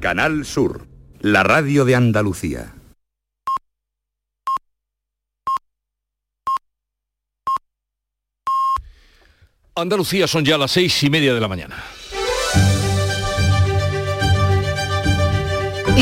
[0.00, 0.86] Canal Sur,
[1.20, 2.79] la radio de Andalucía.
[9.74, 11.82] Andalucía son ya las seis y media de la mañana.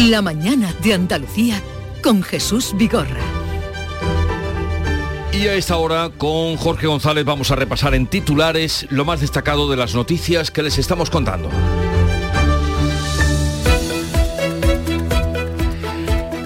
[0.08, 1.62] La mañana de Andalucía
[2.02, 3.20] con Jesús Vigorra.
[5.32, 9.70] Y a esta hora con Jorge González vamos a repasar en titulares lo más destacado
[9.70, 11.50] de las noticias que les estamos contando.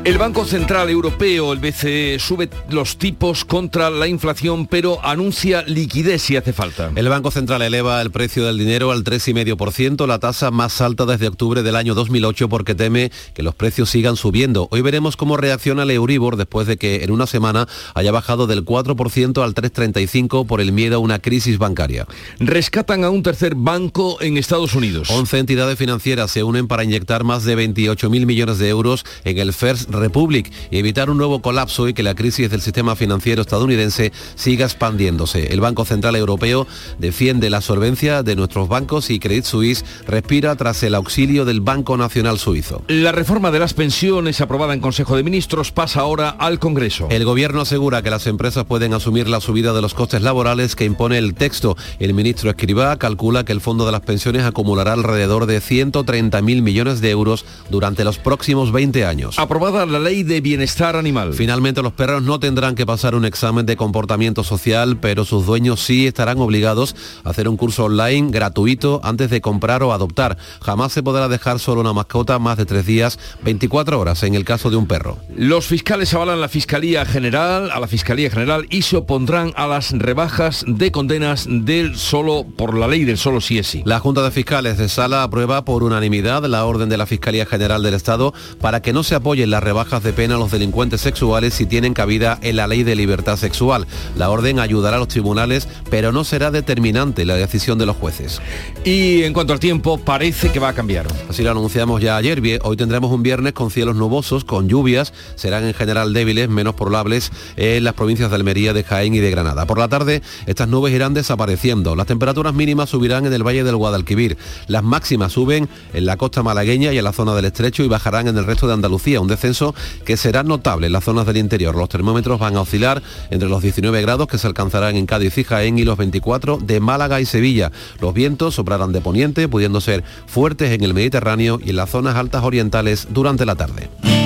[0.04, 6.22] El Banco Central Europeo, el BCE, sube los tipos contra la inflación, pero anuncia liquidez
[6.22, 6.90] si hace falta.
[6.96, 11.28] El Banco Central eleva el precio del dinero al 3,5%, la tasa más alta desde
[11.28, 14.66] octubre del año 2008 porque teme que los precios sigan subiendo.
[14.72, 18.64] Hoy veremos cómo reacciona el Euribor después de que en una semana haya bajado del
[18.64, 22.08] 4% al 3,35% por el miedo a una crisis bancaria.
[22.40, 25.10] Rescatan a un tercer banco en Estados Unidos.
[25.10, 29.52] 11 entidades financieras se unen para inyectar más de 28.000 millones de euros en el
[29.52, 34.12] First Republic y evitar un nuevo colapso y que la crisis del sistema financiero estadounidense
[34.34, 35.52] siga expandiéndose.
[35.52, 36.66] El Banco Central Europeo
[36.98, 41.96] defiende la solvencia de nuestros bancos y Credit Suisse respira tras el auxilio del Banco
[41.96, 42.82] Nacional Suizo.
[42.88, 47.08] La reforma de las pensiones aprobada en Consejo de Ministros pasa ahora al Congreso.
[47.10, 50.84] El gobierno asegura que las empresas pueden asumir la subida de los costes laborales que
[50.84, 51.76] impone el texto.
[51.98, 57.00] El ministro Escribá calcula que el fondo de las pensiones acumulará alrededor de 130.000 millones
[57.00, 59.38] de euros durante los próximos 20 años.
[59.38, 61.32] Aprobada la ley de bienestar animal.
[61.34, 65.82] Finalmente los perros no tendrán que pasar un examen de comportamiento social, pero sus dueños
[65.82, 70.36] sí estarán obligados a hacer un curso online gratuito antes de comprar o adoptar.
[70.60, 74.44] Jamás se podrá dejar solo una mascota más de tres días, 24 horas en el
[74.44, 75.18] caso de un perro.
[75.36, 79.92] Los fiscales avalan la Fiscalía General, a la Fiscalía General y se opondrán a las
[79.92, 83.82] rebajas de condenas del solo por la ley del solo sí es sí.
[83.84, 87.82] La Junta de Fiscales de Sala aprueba por unanimidad la orden de la Fiscalía General
[87.82, 91.54] del Estado para que no se apoyen las rebajas de pena a los delincuentes sexuales
[91.54, 93.86] si tienen cabida en la ley de libertad sexual.
[94.16, 98.42] La orden ayudará a los tribunales, pero no será determinante la decisión de los jueces.
[98.84, 101.06] Y en cuanto al tiempo, parece que va a cambiar.
[101.28, 102.42] Así lo anunciamos ya ayer.
[102.62, 107.32] Hoy tendremos un viernes con cielos nubosos, con lluvias, serán en general débiles, menos probables
[107.56, 109.66] en las provincias de Almería, de Jaén y de Granada.
[109.66, 111.96] Por la tarde, estas nubes irán desapareciendo.
[111.96, 114.36] Las temperaturas mínimas subirán en el Valle del Guadalquivir.
[114.66, 118.28] Las máximas suben en la costa malagueña y en la zona del estrecho y bajarán
[118.28, 119.20] en el resto de Andalucía.
[119.20, 119.61] Un descenso
[120.04, 121.74] que será notable en las zonas del interior.
[121.74, 125.44] Los termómetros van a oscilar entre los 19 grados que se alcanzarán en Cádiz y
[125.44, 127.70] Jaén y los 24 de Málaga y Sevilla.
[128.00, 132.16] Los vientos soprarán de poniente, pudiendo ser fuertes en el Mediterráneo y en las zonas
[132.16, 134.21] altas orientales durante la tarde.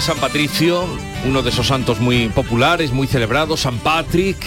[0.00, 0.86] San Patricio,
[1.26, 4.38] uno de esos santos muy populares, muy celebrados, San Patrick.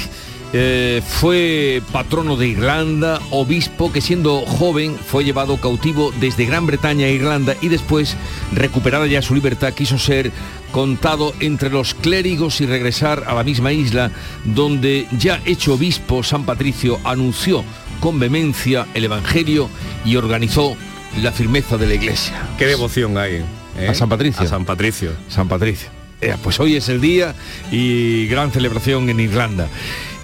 [0.55, 7.07] eh, fue patrono de Irlanda, obispo que siendo joven fue llevado cautivo desde Gran Bretaña
[7.07, 8.15] a Irlanda y después,
[8.51, 10.31] recuperada ya su libertad, quiso ser
[10.71, 14.11] contado entre los clérigos y regresar a la misma isla
[14.43, 17.63] donde ya hecho obispo San Patricio anunció
[17.99, 19.69] con vehemencia el Evangelio
[20.05, 20.75] y organizó
[21.21, 22.33] la firmeza de la iglesia.
[22.57, 23.43] Qué devoción hay.
[23.77, 23.87] ¿Eh?
[23.89, 24.41] ¿A San Patricio?
[24.43, 25.11] A San Patricio.
[25.29, 25.89] San Patricio.
[26.21, 27.35] Eh, pues hoy es el día
[27.71, 29.67] y gran celebración en Irlanda.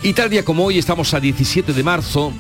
[0.02, 2.32] Y tal día como hoy estamos a 17 de marzo,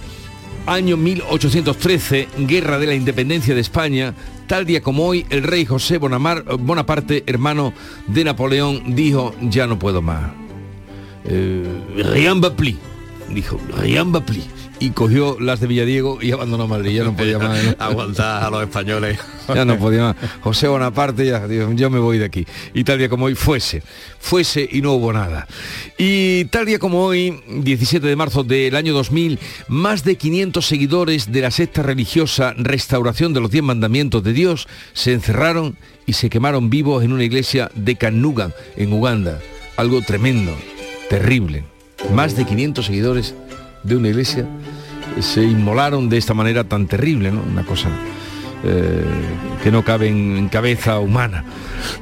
[0.65, 4.13] año 1813, Guerra de la Independencia de España.
[4.47, 7.73] Tal día como hoy, el rey José Bonamar- Bonaparte, hermano
[8.07, 10.31] de Napoleón, dijo, ya no puedo más.
[11.25, 11.65] Eh,
[12.13, 12.75] rien va plus.
[13.29, 14.47] Dijo, rien va plus.
[14.79, 16.91] Y cogió las de Villadiego y abandonó Madrid.
[16.91, 17.63] Ya no podía más.
[17.63, 17.75] ¿no?
[17.79, 19.19] Aguantar a los españoles.
[19.49, 20.15] Ya no podía más.
[20.41, 22.45] José Bonaparte ya dijo, yo me voy de aquí.
[22.75, 23.81] Y tal día como hoy fuese,
[24.19, 25.47] fuese y no hubo nada.
[25.97, 31.31] Y tal día como hoy, 17 de marzo del año 2000, más de 500 seguidores
[31.31, 36.29] de la secta religiosa Restauración de los Diez Mandamientos de Dios se encerraron y se
[36.29, 39.39] quemaron vivos en una iglesia de Kanugan, en Uganda.
[39.77, 40.55] Algo tremendo,
[41.09, 41.63] terrible.
[42.13, 43.35] Más de 500 seguidores
[43.83, 44.45] de una iglesia
[45.21, 47.41] se inmolaron de esta manera tan terrible, ¿no?
[47.41, 47.89] Una cosa
[48.63, 49.03] eh,
[49.63, 51.43] que no cabe en, en cabeza humana.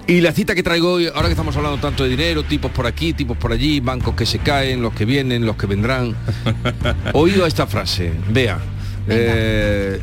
[0.07, 2.85] Y la cita que traigo hoy, ahora que estamos hablando tanto de dinero, tipos por
[2.85, 6.15] aquí, tipos por allí, bancos que se caen, los que vienen, los que vendrán.
[7.13, 8.59] Oído a esta frase, vea.
[9.07, 9.99] eh,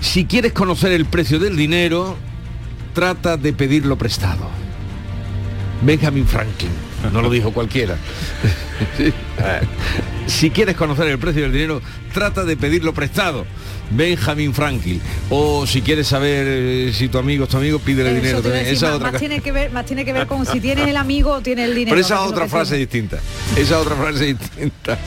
[0.00, 2.16] si quieres conocer el precio del dinero,
[2.94, 4.61] trata de pedirlo prestado.
[5.82, 6.70] Benjamin Franklin,
[7.12, 7.96] no lo dijo cualquiera.
[10.26, 13.44] Si quieres conocer el precio del dinero, trata de pedirlo prestado.
[13.96, 15.00] Benjamin Franklin.
[15.30, 18.64] O si quieres saber eh, si tu amigo es tu amigo, pídele Eso dinero también.
[18.64, 20.60] decir, Esa es más, otra más tiene que ver, más tiene que ver con si
[20.60, 21.94] tienes el amigo o tienes el dinero.
[21.96, 23.18] Pero esa es otra frase se- distinta.
[23.56, 24.98] Esa otra frase distinta.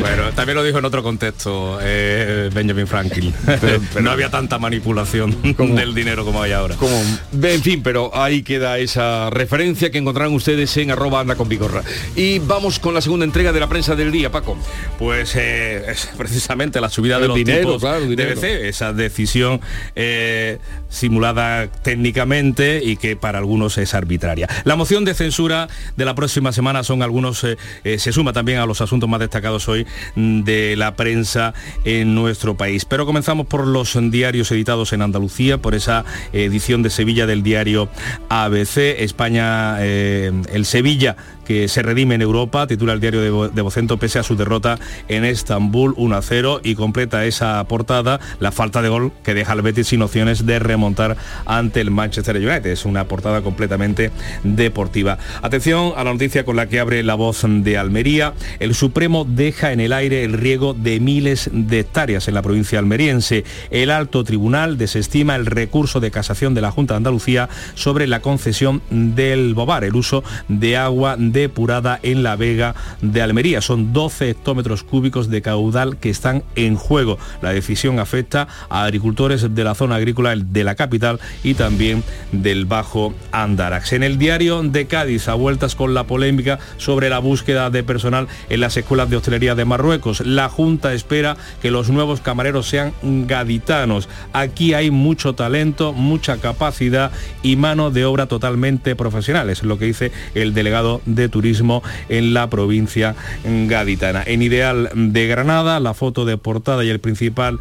[0.00, 3.32] Bueno, también lo dijo en otro contexto eh, Benjamin Franklin.
[4.00, 5.36] no había tanta manipulación
[5.76, 6.76] del dinero como hay ahora.
[6.76, 6.96] Como,
[7.42, 11.82] en fin, pero ahí queda esa referencia que encontrarán ustedes en arroba anda con Bigorra.
[12.16, 14.56] Y vamos con la segunda entrega de la prensa del día, Paco.
[14.98, 18.29] Pues eh, es precisamente la subida de El los dinero, tipos claro, de dinero.
[18.68, 19.60] Esa decisión
[19.96, 20.58] eh,
[20.88, 24.48] simulada técnicamente y que para algunos es arbitraria.
[24.64, 28.58] La moción de censura de la próxima semana son algunos, eh, eh, se suma también
[28.58, 31.54] a los asuntos más destacados hoy mm, de la prensa
[31.84, 32.84] en nuestro país.
[32.84, 37.88] Pero comenzamos por los diarios editados en Andalucía, por esa edición de Sevilla del diario
[38.28, 41.16] ABC, España, el Sevilla
[41.46, 44.36] que se redime en Europa, titula el diario de, Bo- de Vocento pese a su
[44.36, 44.78] derrota
[45.08, 49.52] en Estambul 1 a 0 y completa esa portada la falta de gol que deja
[49.52, 52.66] al Betis sin opciones de remontar ante el Manchester United.
[52.66, 54.10] Es una portada completamente
[54.42, 55.18] deportiva.
[55.42, 58.34] Atención a la noticia con la que abre la voz de Almería.
[58.58, 62.78] El Supremo deja en el aire el riego de miles de hectáreas en la provincia
[62.78, 63.44] almeriense.
[63.70, 68.20] El alto tribunal desestima el recurso de casación de la Junta de Andalucía sobre la
[68.20, 73.60] concesión del Bobar, el uso de agua depurada en la Vega de Almería.
[73.60, 77.18] Son 12 hectómetros cúbicos de caudal que están en juego.
[77.42, 82.64] La decisión afecta a agricultores de la zona agrícola de la capital y también del
[82.64, 83.92] Bajo Andarax.
[83.92, 88.28] En el diario de Cádiz, a vueltas con la polémica sobre la búsqueda de personal
[88.48, 90.20] en las escuelas de hostelería de Marruecos.
[90.20, 94.08] La Junta espera que los nuevos camareros sean gaditanos.
[94.32, 99.50] Aquí hay mucho talento, mucha capacidad y mano de obra totalmente profesional.
[99.50, 104.22] Es lo que dice el delegado de turismo en la provincia gaditana.
[104.26, 107.58] En Ideal de Granada, la foto de portada y el principal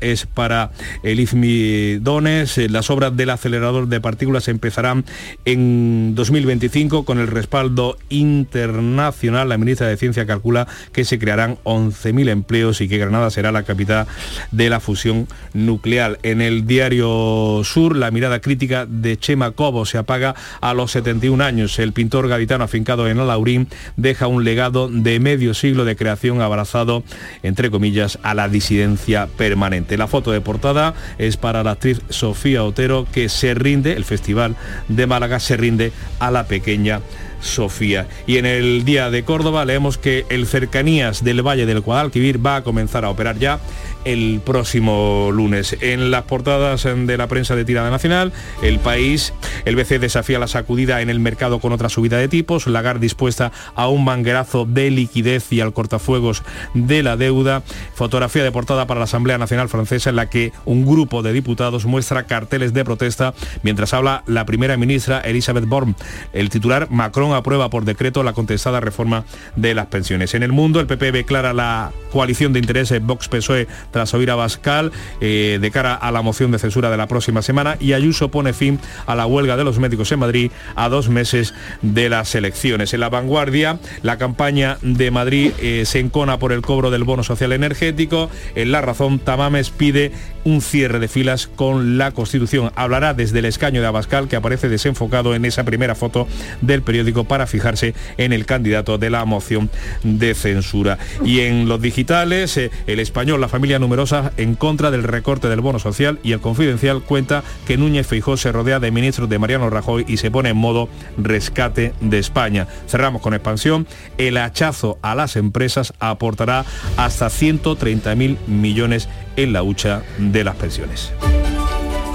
[0.00, 0.70] es para
[1.02, 2.58] el IFMI Dones.
[2.58, 5.04] Eh, Las obras del acelerador de partículas empezarán
[5.44, 9.48] en 2025 con el respaldo internacional.
[9.48, 13.62] La ministra de Ciencia calcula que se crearán 11.000 empleos y que Granada será la
[13.62, 14.06] capital
[14.50, 16.18] de la fusión nuclear.
[16.22, 21.42] En el diario Sur, la mirada crítica de Chema Cobo se apaga a los 71
[21.44, 21.78] años.
[21.78, 27.02] El pintor gaditano afincado en Alaurín deja un legado de medio siglo de creación abrazado,
[27.42, 29.96] entre comillas, a la disidencia permanente.
[29.96, 34.54] La foto de portada es para la actriz Sofía Otero, que se rinde, el Festival
[34.86, 35.90] de Málaga se rinde
[36.20, 37.00] a la pequeña
[37.40, 38.06] Sofía.
[38.28, 42.56] Y en el día de Córdoba leemos que el cercanías del Valle del Guadalquivir va
[42.56, 43.58] a comenzar a operar ya
[44.04, 45.76] el próximo lunes.
[45.80, 48.32] En las portadas de la prensa de tirada nacional,
[48.62, 49.32] el país,
[49.64, 53.52] el BCE desafía la sacudida en el mercado con otra subida de tipos, Lagarde dispuesta
[53.74, 56.42] a un manguerazo de liquidez y al cortafuegos
[56.74, 57.62] de la deuda,
[57.94, 61.86] fotografía de portada para la Asamblea Nacional Francesa en la que un grupo de diputados
[61.86, 65.94] muestra carteles de protesta mientras habla la primera ministra Elisabeth Borne.
[66.32, 69.24] El titular Macron aprueba por decreto la contestada reforma
[69.56, 70.34] de las pensiones.
[70.34, 74.92] En el mundo, el PP declara la coalición de intereses Vox-PSOE tras oír a Bascal
[75.20, 78.52] eh, de cara a la moción de censura de la próxima semana y Ayuso pone
[78.52, 82.94] fin a la huelga de los médicos en Madrid a dos meses de las elecciones.
[82.94, 87.22] En la vanguardia, la campaña de Madrid eh, se encona por el cobro del bono
[87.22, 88.30] social energético.
[88.54, 90.12] En La Razón, Tamames pide
[90.44, 92.72] un cierre de filas con la Constitución.
[92.74, 96.26] Hablará desde el escaño de Abascal, que aparece desenfocado en esa primera foto
[96.60, 99.70] del periódico para fijarse en el candidato de la moción
[100.02, 100.98] de censura.
[101.24, 105.60] Y en los digitales, eh, el español, la familia numerosa, en contra del recorte del
[105.60, 109.70] bono social y el confidencial cuenta que Núñez Feijó se rodea de ministros de Mariano
[109.70, 112.66] Rajoy y se pone en modo rescate de España.
[112.88, 113.86] Cerramos con expansión.
[114.18, 116.64] El hachazo a las empresas aportará
[116.96, 119.08] hasta 130.000 millones
[119.42, 121.12] en la hucha de las pensiones.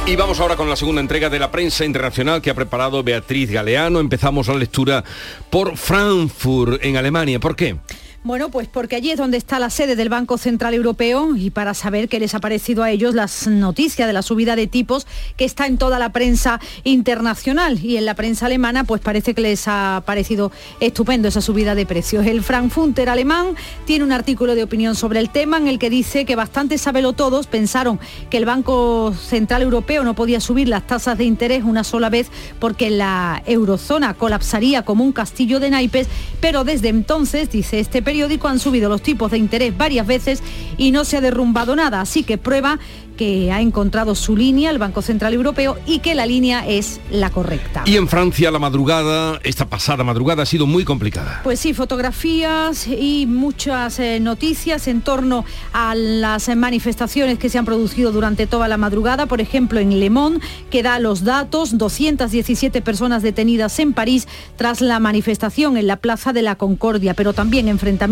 [0.08, 3.50] Y vamos ahora con la segunda entrega de la prensa internacional que ha preparado Beatriz
[3.50, 4.00] Galeano.
[4.00, 5.04] Empezamos la lectura
[5.50, 7.40] por Frankfurt, en Alemania.
[7.40, 7.78] ¿Por qué?
[8.26, 11.76] Bueno, pues porque allí es donde está la sede del Banco Central Europeo y para
[11.76, 15.06] saber qué les ha parecido a ellos las noticias de la subida de tipos
[15.38, 19.44] que está en toda la prensa internacional y en la prensa alemana pues parece que
[19.44, 22.26] les ha parecido estupendo esa subida de precios.
[22.26, 23.54] El Frankfurter alemán
[23.86, 27.14] tiene un artículo de opinión sobre el tema en el que dice que bastante sabelo
[27.14, 28.00] todos pensaron
[28.32, 32.32] que el Banco Central Europeo no podía subir las tasas de interés una sola vez
[32.58, 36.08] porque la eurozona colapsaría como un castillo de naipes,
[36.40, 40.42] pero desde entonces, dice este periódico, periódico han subido los tipos de interés varias veces
[40.78, 42.80] y no se ha derrumbado nada, así que prueba
[43.16, 47.30] que ha encontrado su línea el Banco Central Europeo y que la línea es la
[47.30, 47.84] correcta.
[47.86, 51.42] Y en Francia la madrugada, esta pasada madrugada ha sido muy complicada.
[51.44, 57.58] Pues sí, fotografías y muchas eh, noticias en torno a las eh, manifestaciones que se
[57.58, 59.26] han producido durante toda la madrugada.
[59.26, 60.40] Por ejemplo, en Le Monde,
[60.70, 66.34] que da los datos, 217 personas detenidas en París tras la manifestación en la Plaza
[66.34, 68.05] de la Concordia, pero también enfrentamientos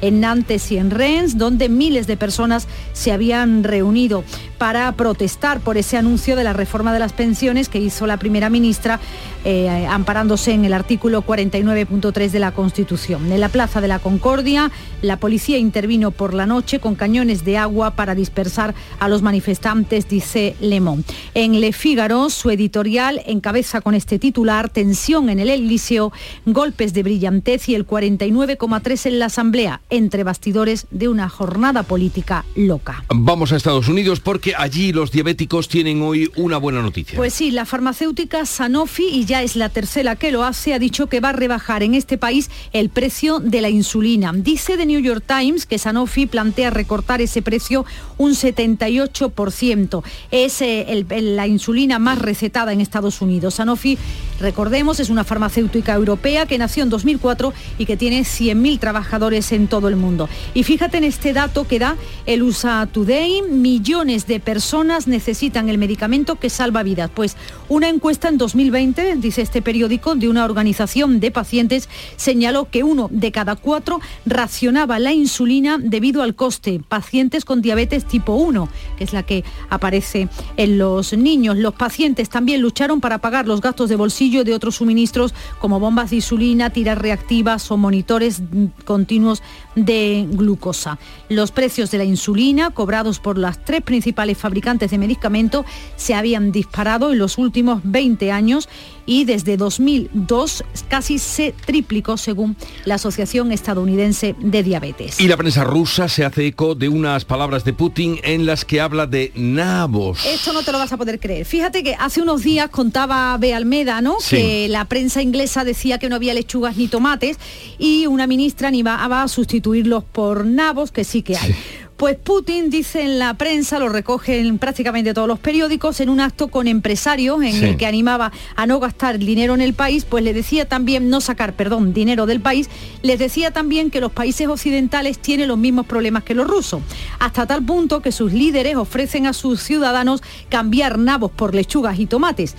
[0.00, 4.24] en Nantes y en Rennes, donde miles de personas se habían reunido
[4.58, 8.50] para protestar por ese anuncio de la reforma de las pensiones que hizo la primera
[8.50, 9.00] ministra
[9.44, 13.30] eh, amparándose en el artículo 49.3 de la Constitución.
[13.32, 14.70] En la Plaza de la Concordia,
[15.02, 20.08] la policía intervino por la noche con cañones de agua para dispersar a los manifestantes,
[20.08, 21.04] dice Le Monde.
[21.34, 26.12] En Le Figaro, su editorial encabeza con este titular, tensión en el Elíseo,
[26.46, 32.44] golpes de brillantez y el 49,3 en la Asamblea, entre bastidores de una jornada política
[32.54, 33.04] loca.
[33.08, 37.16] Vamos a Estados Unidos porque allí los diabéticos tienen hoy una buena noticia.
[37.16, 41.06] Pues sí, la farmacéutica Sanofi, y ya es la tercera que lo hace, ha dicho
[41.06, 44.30] que va a rebajar en este país el precio de la insulina.
[44.34, 47.86] Dice The New York Times que Sanofi plantea recortar ese precio
[48.18, 50.02] un 78%.
[50.30, 53.54] Es eh, la insulina más recetada en Estados Unidos.
[53.54, 53.96] Sanofi,
[54.38, 59.66] recordemos, es una farmacéutica europea que nació en 2004 y que tiene 100.000 trabajadores en
[59.66, 60.28] todo el mundo.
[60.52, 65.78] Y fíjate en este dato que da el USA Today, millones de personas necesitan el
[65.78, 67.10] medicamento que salva vidas.
[67.14, 67.38] Pues
[67.70, 73.08] una encuesta en 2020, dice este periódico, de una organización de pacientes, señaló que uno
[73.10, 76.80] de cada cuatro racionaba la insulina debido al coste.
[76.86, 78.68] Pacientes con diabetes tipo 1,
[78.98, 81.56] que es la que aparece en los niños.
[81.56, 86.10] Los pacientes también lucharon para pagar los gastos de bolsillo de otros suministros como bombas
[86.10, 88.42] de insulina, tiras reactivas o monitores
[88.84, 89.42] continuos
[89.76, 90.98] de glucosa.
[91.28, 95.64] Los precios de la insulina cobrados por las tres principales fabricantes de medicamentos
[95.96, 98.68] se habían disparado en los últimos 20 años
[99.06, 105.20] y desde 2002 casi se triplicó según la Asociación Estadounidense de Diabetes.
[105.20, 108.80] Y la prensa rusa se hace eco de unas palabras de Putin en las que
[108.80, 110.24] habla de nabos.
[110.26, 111.44] Esto no te lo vas a poder creer.
[111.44, 113.54] Fíjate que hace unos días contaba B.
[113.54, 114.16] Almeda, ¿no?
[114.20, 114.36] Sí.
[114.36, 117.38] Que la prensa inglesa decía que no había lechugas ni tomates
[117.78, 121.54] y una ministra animaba a sustituirlos por nabos, que sí que hay.
[122.02, 126.48] Pues Putin dice en la prensa, lo recogen prácticamente todos los periódicos, en un acto
[126.48, 127.64] con empresarios en Sí.
[127.64, 131.20] el que animaba a no gastar dinero en el país, pues le decía también, no
[131.20, 132.68] sacar, perdón, dinero del país,
[133.02, 136.82] les decía también que los países occidentales tienen los mismos problemas que los rusos,
[137.20, 142.06] hasta tal punto que sus líderes ofrecen a sus ciudadanos cambiar nabos por lechugas y
[142.06, 142.56] tomates.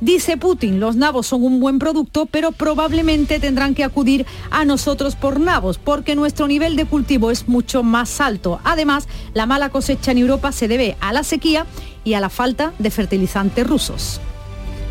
[0.00, 5.14] Dice Putin, los nabos son un buen producto, pero probablemente tendrán que acudir a nosotros
[5.14, 8.60] por nabos, porque nuestro nivel de cultivo es mucho más alto.
[8.64, 11.66] Además, la mala cosecha en Europa se debe a la sequía
[12.02, 14.20] y a la falta de fertilizantes rusos.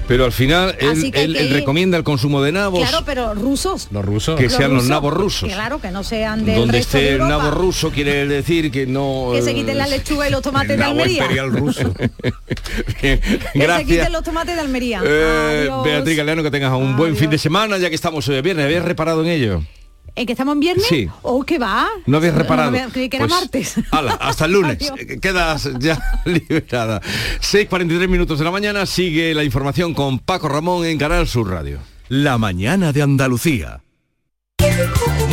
[0.08, 2.88] Pero al final él, que recomienda el consumo de nabos.
[2.88, 3.88] Claro, pero rusos.
[3.91, 4.39] Los rusos.
[4.39, 5.49] Que sean los nabos rusos.
[5.51, 8.86] Claro, que no sean del Donde resto de esté el nabo ruso quiere decir que
[8.86, 9.32] no...
[9.34, 11.26] Que se quiten la lechuga y los tomates de Almería.
[11.45, 11.93] ruso.
[12.99, 13.20] Que
[13.56, 15.01] se quiten los tomates de Almería.
[15.06, 15.70] Eh.
[15.84, 18.66] Beatriz Galeano, que tengas un buen fin de semana, ya que estamos hoy viernes.
[18.66, 19.64] ¿Habías reparado en ello?
[20.16, 20.86] ¿En que estamos en viernes?
[20.88, 21.07] Sí.
[21.24, 21.88] ¿O que va?
[22.05, 22.70] No habías reparado.
[22.70, 23.76] había- creí que era Pues, martes.
[23.91, 24.91] Hala, hasta el lunes.
[24.97, 27.01] Eh, Quedas ya liberada.
[27.41, 28.86] 6.43 minutos de la mañana.
[28.86, 31.80] Sigue la información con Paco Ramón en Canal Sur Radio.
[32.09, 33.83] La mañana de Andalucía.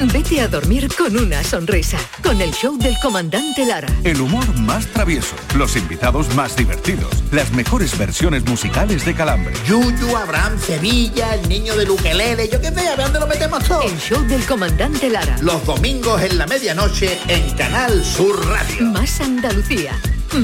[0.00, 3.86] Vete a dormir con una sonrisa, con el show del comandante Lara.
[4.02, 9.52] El humor más travieso, los invitados más divertidos, las mejores versiones musicales de Calambre.
[9.66, 13.62] Yuyu, Abraham, Sevilla, el niño de Luquelele, yo qué sé, a ver dónde lo metemos
[13.64, 13.82] todo.
[13.82, 15.36] El show del comandante Lara.
[15.42, 18.86] Los domingos en la medianoche en Canal Sur Radio.
[18.86, 19.92] Más Andalucía,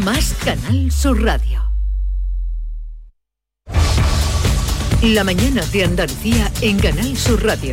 [0.04, 1.64] más Canal Sur Radio.
[5.00, 7.72] La mañana de Andalucía en Canal Sur Radio.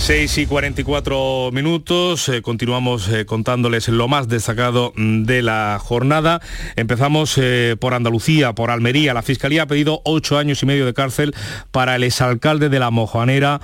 [0.00, 6.40] 6 y 44 minutos, eh, continuamos eh, contándoles lo más destacado de la jornada.
[6.76, 9.12] Empezamos eh, por Andalucía, por Almería.
[9.12, 11.34] La Fiscalía ha pedido ocho años y medio de cárcel
[11.70, 13.60] para el exalcalde de La Mojanera,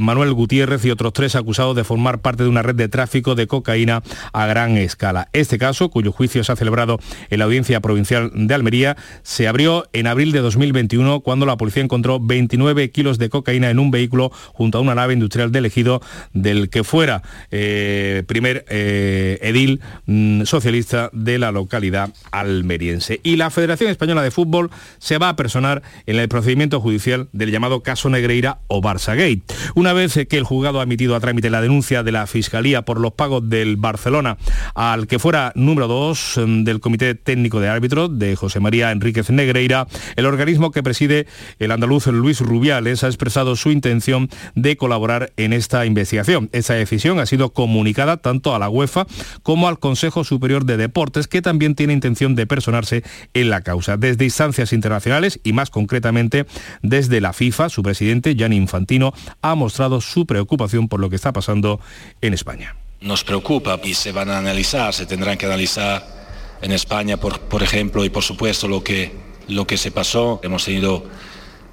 [0.00, 3.46] Manuel Gutiérrez, y otros tres acusados de formar parte de una red de tráfico de
[3.46, 4.02] cocaína
[4.34, 5.30] a gran escala.
[5.32, 6.98] Este caso, cuyo juicio se ha celebrado
[7.30, 11.82] en la Audiencia Provincial de Almería, se abrió en abril de 2021 cuando la policía
[11.82, 16.00] encontró 29 kilos de cocaína en un vehículo junto a una nave industrial del ejido
[16.32, 23.20] del que fuera eh, primer eh, edil mm, socialista de la localidad almeriense.
[23.22, 27.50] Y la Federación Española de Fútbol se va a personar en el procedimiento judicial del
[27.50, 29.42] llamado caso Negreira o Barça Gate.
[29.74, 33.00] Una vez que el juzgado ha emitido a trámite la denuncia de la Fiscalía por
[33.00, 34.36] los pagos del Barcelona
[34.74, 39.86] al que fuera número 2 del Comité Técnico de Árbitros de José María Enríquez Negreira,
[40.16, 41.26] el organismo que preside
[41.58, 46.48] el andaluz Luis Rubiales ha expresado su intención de colaborar en esta investigación.
[46.52, 49.06] Esta decisión ha sido comunicada tanto a la UEFA
[49.42, 53.04] como al Consejo Superior de Deportes, que también tiene intención de personarse
[53.34, 53.96] en la causa.
[53.96, 56.46] Desde instancias internacionales y más concretamente
[56.82, 61.32] desde la FIFA, su presidente, Gianni Infantino, ha mostrado su preocupación por lo que está
[61.32, 61.80] pasando
[62.20, 62.74] en España.
[63.00, 66.04] nos preocupa y se van a analizar, se tendrán que analizar
[66.60, 69.12] en España, por, por ejemplo, y por supuesto lo que,
[69.48, 70.40] lo que se pasó.
[70.42, 71.04] Hemos tenido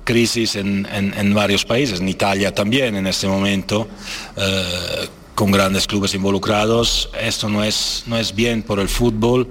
[0.07, 3.87] crisis en, en- varios países, en Italia también en este momento,
[4.37, 7.09] eh, con grandes clubes involucrados.
[7.21, 9.49] Esto no es, no es bien por el fútbol.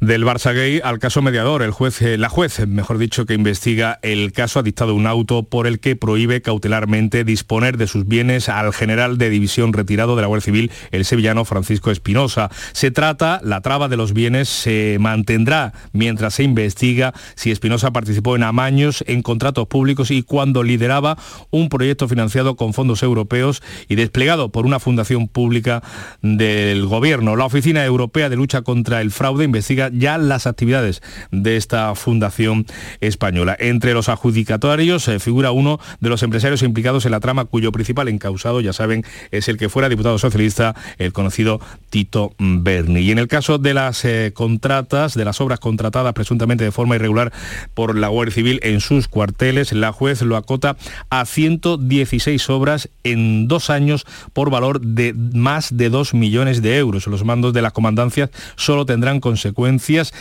[0.00, 3.98] Del Barça Gay al caso mediador, el juez, eh, la juez, mejor dicho, que investiga
[4.02, 8.50] el caso ha dictado un auto por el que prohíbe cautelarmente disponer de sus bienes
[8.50, 12.50] al general de división retirado de la Guardia Civil, el sevillano Francisco Espinosa.
[12.72, 18.36] Se trata, la traba de los bienes se mantendrá mientras se investiga si Espinosa participó
[18.36, 21.16] en amaños en contratos públicos y cuando lideraba
[21.50, 25.82] un proyecto financiado con fondos europeos y desplegado por una fundación pública
[26.20, 27.34] del gobierno.
[27.34, 32.66] La Oficina Europea de Lucha contra el Fraude investiga ya las actividades de esta fundación
[33.00, 33.56] española.
[33.58, 38.08] Entre los adjudicatarios eh, figura uno de los empresarios implicados en la trama cuyo principal
[38.08, 43.00] encausado, ya saben, es el que fuera diputado socialista, el conocido Tito Berni.
[43.00, 46.96] Y en el caso de las eh, contratas, de las obras contratadas presuntamente de forma
[46.96, 47.32] irregular
[47.74, 50.76] por la Guardia Civil en sus cuarteles, la juez lo acota
[51.10, 57.06] a 116 obras en dos años por valor de más de 2 millones de euros.
[57.06, 59.75] Los mandos de las comandancias solo tendrán consecuencias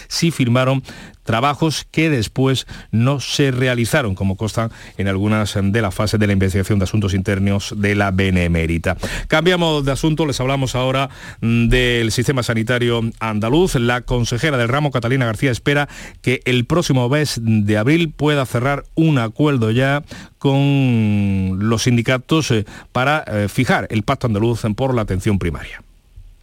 [0.08, 0.84] si firmaron
[1.26, 6.34] trabajos que después no se realizaron, como constan en algunas de las fases de la
[6.34, 8.96] investigación de asuntos internos de la Benemérita.
[9.28, 11.10] Cambiamos de asunto, les hablamos ahora
[11.42, 13.76] mm, del sistema sanitario andaluz.
[13.76, 15.90] La consejera del ramo, Catalina García, espera
[16.22, 20.04] que el próximo mes de abril pueda cerrar un acuerdo ya
[20.38, 25.85] con los sindicatos eh, para eh, fijar el pacto andaluz por la atención primaria.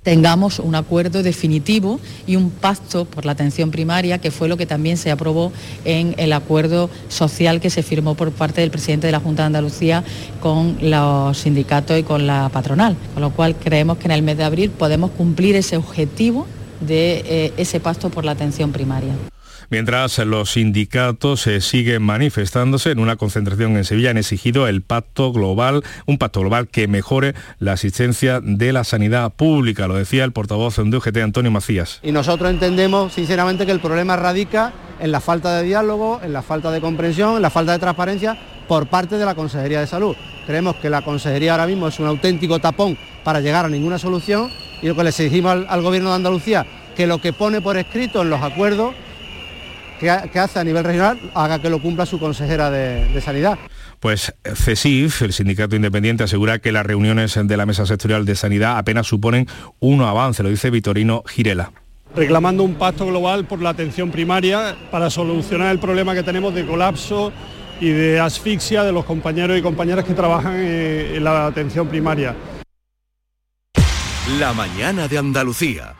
[0.03, 4.66] Tengamos un acuerdo definitivo y un pacto por la atención primaria, que fue lo que
[4.66, 5.53] también se aprobó
[5.84, 9.46] en el acuerdo social que se firmó por parte del presidente de la Junta de
[9.48, 10.05] Andalucía
[10.40, 12.96] con los sindicatos y con la patronal.
[13.14, 16.46] Con lo cual creemos que en el mes de abril podemos cumplir ese objetivo
[16.80, 19.14] de eh, ese pacto por la atención primaria.
[19.72, 25.32] Mientras los sindicatos eh, siguen manifestándose en una concentración en Sevilla han exigido el pacto
[25.32, 30.32] global, un pacto global que mejore la asistencia de la sanidad pública, lo decía el
[30.32, 32.00] portavoz de UGT Antonio Macías.
[32.02, 36.42] Y nosotros entendemos sinceramente que el problema radica en la falta de diálogo, en la
[36.42, 38.36] falta de comprensión, en la falta de transparencia
[38.68, 40.14] por parte de la Consejería de Salud.
[40.44, 44.50] Creemos que la Consejería ahora mismo es un auténtico tapón para llegar a ninguna solución
[44.82, 47.78] y lo que le exigimos al, al Gobierno de Andalucía, que lo que pone por
[47.78, 48.94] escrito en los acuerdos
[50.03, 53.59] que, hace a nivel regional haga que lo cumpla su consejera de, Sanidad.
[54.00, 58.78] Pues CESIF, el sindicato independiente, asegura que las reuniones de la Mesa Sectorial de Sanidad
[58.78, 59.46] apenas suponen
[59.78, 61.72] un avance, lo dice Vitorino Girela
[62.14, 66.66] reclamando un pacto global por la atención primaria para solucionar el problema que tenemos de
[66.66, 67.32] colapso
[67.80, 72.36] y de asfixia de los compañeros y compañeras que trabajan en la atención primaria.
[74.38, 75.94] La mañana de Andalucía.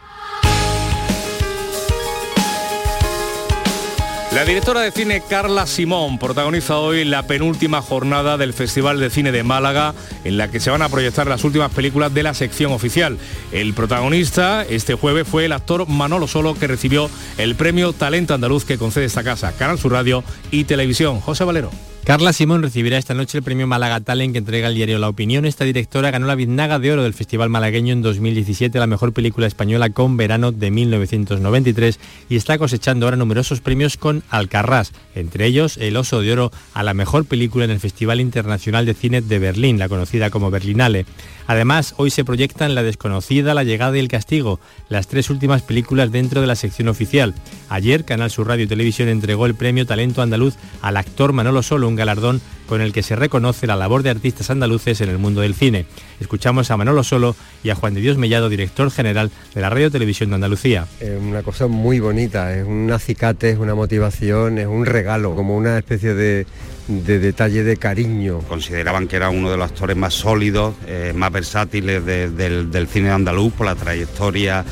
[4.35, 9.31] La directora de cine Carla Simón protagoniza hoy la penúltima jornada del Festival de Cine
[9.31, 9.93] de Málaga,
[10.25, 13.19] en la que se van a proyectar las últimas películas de la sección oficial.
[13.53, 18.65] El protagonista este jueves fue el actor Manolo Solo, que recibió el premio Talento Andaluz
[18.65, 21.21] que concede esta casa, Canal Sur Radio y Televisión.
[21.21, 21.92] José Valero.
[22.05, 25.47] Carla Simón recibirá esta noche el premio Málaga Talent que entrega el diario La Opinión.
[25.47, 29.47] Esta directora ganó la Biznaga de Oro del Festival Malagueño en 2017, la mejor película
[29.47, 35.77] española con Verano de 1993 y está cosechando ahora numerosos premios con Alcarrás, entre ellos
[35.77, 39.39] el Oso de Oro a la mejor película en el Festival Internacional de Cine de
[39.39, 41.07] Berlín, la conocida como Berlinale.
[41.47, 46.11] Además, hoy se proyectan La desconocida, La llegada y El castigo, las tres últimas películas
[46.11, 47.35] dentro de la sección oficial.
[47.69, 51.92] Ayer, Canal Sur Radio y Televisión entregó el premio Talento Andaluz al actor Manolo Solo,
[51.93, 55.43] un galardón con el que se reconoce la labor de artistas andaluces en el mundo
[55.43, 55.85] del cine.
[56.21, 59.91] Escuchamos a Manolo Solo y a Juan de Dios Mellado, director general de la Radio
[59.91, 60.87] Televisión de Andalucía.
[60.99, 65.55] Es una cosa muy bonita, es un acicate, es una motivación, es un regalo, como
[65.57, 66.47] una especie de,
[66.89, 68.39] detalle de cariño.
[68.49, 73.11] Consideraban que era uno de los actores más sólidos, eh, más versátiles del, del cine
[73.11, 74.65] andaluz por la trayectoria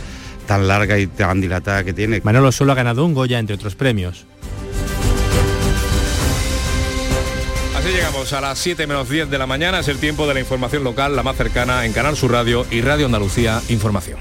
[0.47, 2.21] tan larga y tan dilatada que tiene.
[2.25, 4.27] Manolo Solo ha ganado un Goya, entre otros premios.
[7.91, 10.39] Así llegamos a las 7 menos 10 de la mañana, es el tiempo de la
[10.39, 14.21] información local, la más cercana en Canal Sur Radio y Radio Andalucía Información.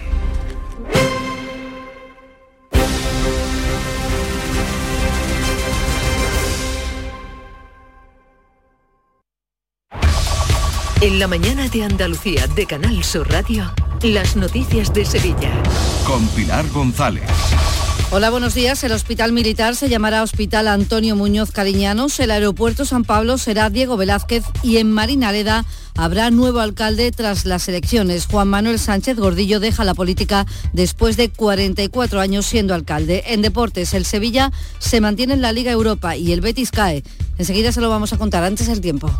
[11.01, 15.51] En la mañana de Andalucía de Canal Sur Radio, las noticias de Sevilla.
[16.07, 17.30] Con Pilar González.
[18.12, 18.84] Hola, buenos días.
[18.84, 23.97] El Hospital Militar se llamará Hospital Antonio Muñoz Cariñanos, el Aeropuerto San Pablo será Diego
[23.97, 25.64] Velázquez y en Marinaleda
[26.00, 28.26] habrá nuevo alcalde tras las elecciones.
[28.26, 33.24] Juan Manuel Sánchez Gordillo deja la política después de 44 años siendo alcalde.
[33.28, 37.04] En deportes, el Sevilla se mantiene en la Liga Europa y el Betis cae.
[37.38, 39.12] Enseguida se lo vamos a contar antes el tiempo.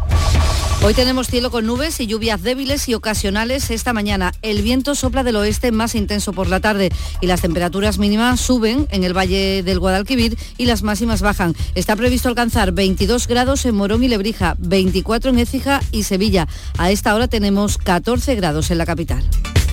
[0.82, 4.32] Hoy tenemos cielo con nubes y lluvias débiles y ocasionales esta mañana.
[4.42, 8.88] El viento sopla del oeste más intenso por la tarde y las temperaturas mínimas suben
[8.90, 11.54] en el valle del Guadalquivir y las máximas bajan.
[11.76, 16.48] Está previsto alcanzar 22 grados en Morón y Lebrija, 24 en Écija y Sevilla.
[16.78, 19.24] A esta hora tenemos 14 grados en la capital.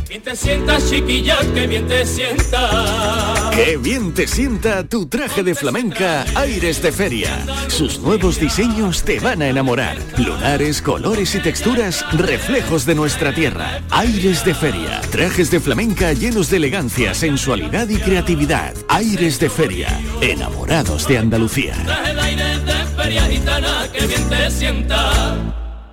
[0.08, 3.50] Bien te sienta, chiquilla, que bien te sienta.
[3.52, 7.44] Qué bien te sienta tu traje de flamenca Aires de Feria.
[7.66, 9.96] Sus nuevos diseños te van a enamorar.
[10.16, 13.82] Lunares, colores y texturas, reflejos de nuestra tierra.
[13.90, 15.00] Aires de Feria.
[15.10, 18.74] Trajes de flamenca llenos de elegancia, sensualidad y creatividad.
[18.88, 20.00] Aires de Feria.
[20.20, 21.74] Enamorados de Andalucía.
[21.84, 25.65] Traje de aires de feria gitana, que bien te sienta.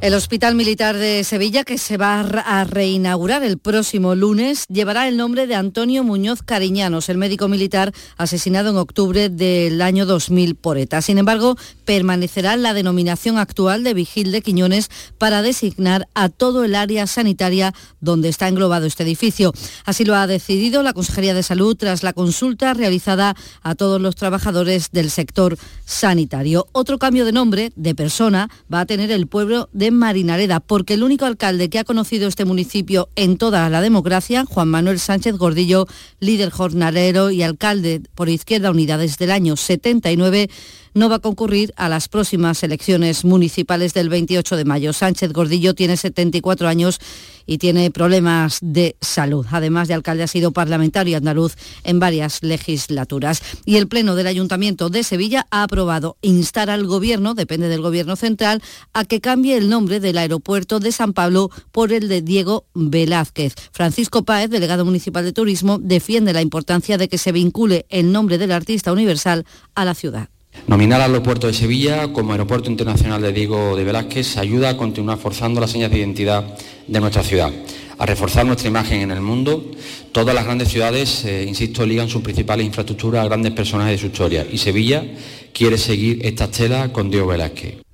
[0.00, 5.16] El Hospital Militar de Sevilla, que se va a reinaugurar el próximo lunes, llevará el
[5.16, 10.78] nombre de Antonio Muñoz Cariñanos, el médico militar asesinado en octubre del año 2000 por
[10.78, 11.02] ETA.
[11.02, 14.88] Sin embargo, permanecerá la denominación actual de Vigil de Quiñones
[15.18, 19.52] para designar a todo el área sanitaria donde está englobado este edificio.
[19.84, 24.14] Así lo ha decidido la Consejería de Salud tras la consulta realizada a todos los
[24.14, 26.68] trabajadores del sector sanitario.
[26.70, 31.02] Otro cambio de nombre, de persona, va a tener el pueblo de Marinareda, porque el
[31.02, 35.86] único alcalde que ha conocido este municipio en toda la democracia, Juan Manuel Sánchez Gordillo,
[36.20, 40.50] líder jornalero y alcalde por Izquierda Unida desde el año 79,
[40.98, 44.92] no va a concurrir a las próximas elecciones municipales del 28 de mayo.
[44.92, 46.98] Sánchez Gordillo tiene 74 años
[47.46, 49.46] y tiene problemas de salud.
[49.50, 53.42] Además de alcalde, ha sido parlamentario andaluz en varias legislaturas.
[53.64, 58.16] Y el Pleno del Ayuntamiento de Sevilla ha aprobado instar al Gobierno, depende del Gobierno
[58.16, 58.60] central,
[58.92, 63.54] a que cambie el nombre del aeropuerto de San Pablo por el de Diego Velázquez.
[63.70, 68.36] Francisco Páez, delegado municipal de Turismo, defiende la importancia de que se vincule el nombre
[68.36, 69.46] del artista universal
[69.76, 70.28] a la ciudad
[70.66, 75.18] Nominar al aeropuerto de Sevilla como Aeropuerto Internacional de Diego de Velázquez ayuda a continuar
[75.18, 76.44] forzando las señas de identidad
[76.86, 77.50] de nuestra ciudad,
[77.98, 79.70] a reforzar nuestra imagen en el mundo.
[80.12, 84.06] Todas las grandes ciudades, eh, insisto, ligan sus principales infraestructuras a grandes personajes de su
[84.06, 85.04] historia y Sevilla
[85.52, 87.87] quiere seguir esta estela con Diego Velázquez.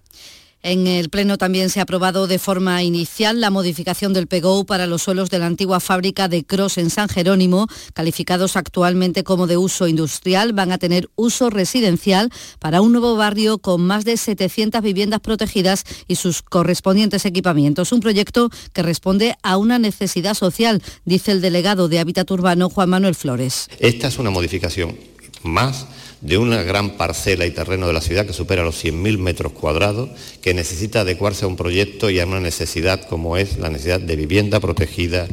[0.64, 4.86] En el Pleno también se ha aprobado de forma inicial la modificación del PGO para
[4.86, 9.58] los suelos de la antigua fábrica de Cross en San Jerónimo, calificados actualmente como de
[9.58, 14.80] uso industrial, van a tener uso residencial para un nuevo barrio con más de 700
[14.80, 17.92] viviendas protegidas y sus correspondientes equipamientos.
[17.92, 22.88] Un proyecto que responde a una necesidad social, dice el delegado de Hábitat Urbano, Juan
[22.88, 23.68] Manuel Flores.
[23.80, 24.96] Esta es una modificación
[25.42, 25.86] más
[26.24, 30.08] de una gran parcela y terreno de la ciudad que supera los 100.000 metros cuadrados,
[30.40, 34.16] que necesita adecuarse a un proyecto y a una necesidad como es la necesidad de
[34.16, 35.28] vivienda protegida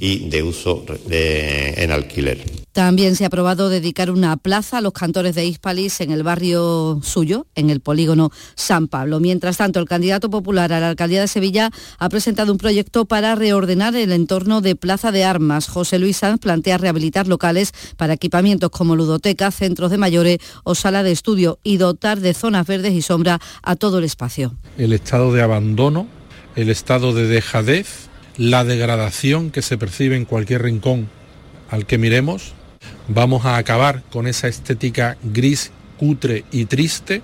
[0.00, 2.44] y de uso en alquiler.
[2.72, 7.00] También se ha aprobado dedicar una plaza a los cantores de Hispalis en el barrio
[7.02, 9.18] suyo, en el polígono San Pablo.
[9.18, 13.34] Mientras tanto, el candidato popular a la alcaldía de Sevilla ha presentado un proyecto para
[13.34, 15.66] reordenar el entorno de Plaza de Armas.
[15.66, 21.02] José Luis Sanz plantea rehabilitar locales para equipamientos como ludoteca, centros de mayores o sala
[21.02, 24.54] de estudio y dotar de zonas verdes y sombra a todo el espacio.
[24.76, 26.06] El estado de abandono,
[26.54, 28.07] el estado de dejadez,
[28.38, 31.10] la degradación que se percibe en cualquier rincón
[31.70, 32.54] al que miremos,
[33.08, 37.22] vamos a acabar con esa estética gris, cutre y triste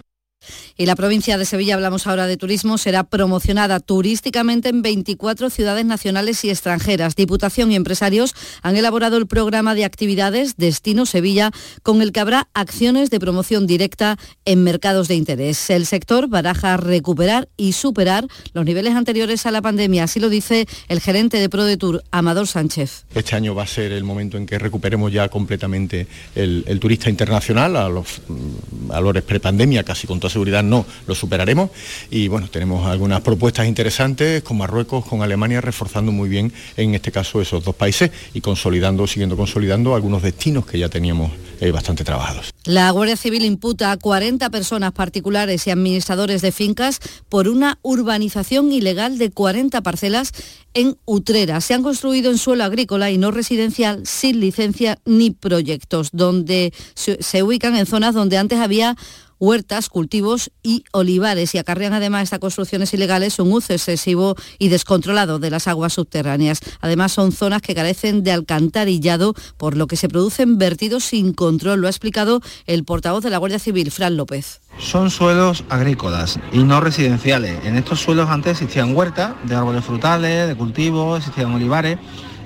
[0.76, 5.84] y la provincia de Sevilla, hablamos ahora de turismo, será promocionada turísticamente en 24 ciudades
[5.84, 7.14] nacionales y extranjeras.
[7.14, 11.52] Diputación y empresarios han elaborado el programa de actividades Destino Sevilla,
[11.82, 15.70] con el que habrá acciones de promoción directa en mercados de interés.
[15.70, 20.66] El sector baraja recuperar y superar los niveles anteriores a la pandemia, así lo dice
[20.88, 23.04] el gerente de ProDetour, Amador Sánchez.
[23.14, 27.76] Este año va a ser el momento en que recuperemos ya completamente el, turista internacional
[27.76, 31.70] a los valores prepandemia, casi con toda seguridad no, lo superaremos.
[32.10, 37.12] Y bueno, tenemos algunas propuestas interesantes con Marruecos, con Alemania, reforzando muy bien en este
[37.12, 42.04] caso esos dos países y consolidando, siguiendo consolidando algunos destinos que ya teníamos eh, bastante
[42.04, 42.50] trabajados.
[42.64, 46.98] La Guardia Civil imputa a 40 personas particulares y administradores de fincas
[47.28, 50.32] por una urbanización ilegal de 40 parcelas
[50.74, 51.60] en Utrera.
[51.60, 57.42] Se han construido en suelo agrícola y no residencial sin licencia ni proyectos, donde se
[57.42, 58.96] ubican en zonas donde antes había
[59.38, 65.38] huertas, cultivos y olivares y acarrean además estas construcciones ilegales un uso excesivo y descontrolado
[65.38, 66.60] de las aguas subterráneas.
[66.80, 71.80] Además son zonas que carecen de alcantarillado, por lo que se producen vertidos sin control.
[71.80, 74.60] Lo ha explicado el portavoz de la Guardia Civil, Fran López.
[74.78, 77.64] Son suelos agrícolas y no residenciales.
[77.64, 81.98] En estos suelos antes existían huertas de árboles frutales, de cultivos, existían olivares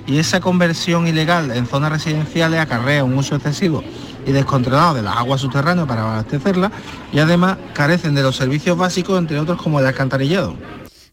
[0.05, 3.83] y esa conversión ilegal en zonas residenciales acarrea un uso excesivo
[4.25, 6.71] y descontrolado de las aguas subterráneas para abastecerlas
[7.11, 10.55] y además carecen de los servicios básicos, entre otros como el alcantarillado.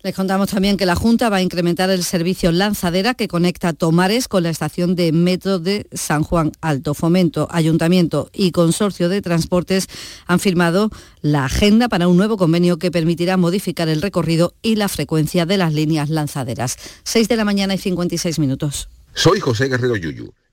[0.07, 4.29] Les contamos también que la Junta va a incrementar el servicio Lanzadera que conecta Tomares
[4.29, 6.95] con la estación de metro de San Juan Alto.
[6.95, 9.89] Fomento, Ayuntamiento y Consorcio de Transportes
[10.27, 10.91] han firmado
[11.23, 15.57] la agenda para un nuevo convenio que permitirá modificar el recorrido y la frecuencia de
[15.57, 16.77] las líneas lanzaderas.
[17.03, 18.89] 6 de la mañana y 56 minutos.
[19.13, 20.33] Soy José Guerrero Yuyu.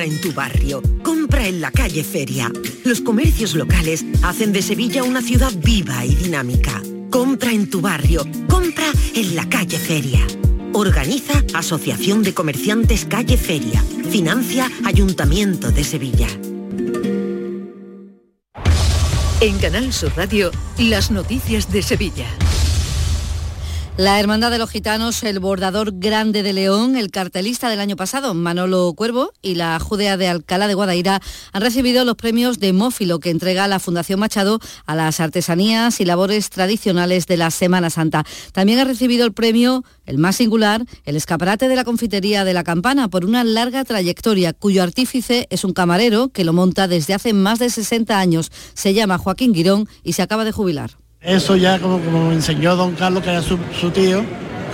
[0.00, 2.50] Compra en tu barrio, compra en la calle Feria.
[2.86, 6.80] Los comercios locales hacen de Sevilla una ciudad viva y dinámica.
[7.10, 10.26] Compra en tu barrio, compra en la calle Feria.
[10.72, 13.84] Organiza Asociación de Comerciantes Calle Feria.
[14.10, 16.28] Financia Ayuntamiento de Sevilla.
[19.42, 22.26] En Canal Sur Radio, las noticias de Sevilla.
[24.00, 28.32] La Hermandad de los Gitanos, el bordador grande de León, el cartelista del año pasado,
[28.32, 31.20] Manolo Cuervo, y la Judea de Alcalá de Guadaira
[31.52, 36.06] han recibido los premios de Mófilo que entrega la Fundación Machado a las artesanías y
[36.06, 38.24] labores tradicionales de la Semana Santa.
[38.52, 42.64] También ha recibido el premio, el más singular, el escaparate de la confitería de la
[42.64, 47.34] Campana por una larga trayectoria, cuyo artífice es un camarero que lo monta desde hace
[47.34, 48.50] más de 60 años.
[48.72, 50.92] Se llama Joaquín Guirón y se acaba de jubilar.
[51.22, 54.24] Eso ya como, como enseñó don Carlos, que era su, su tío,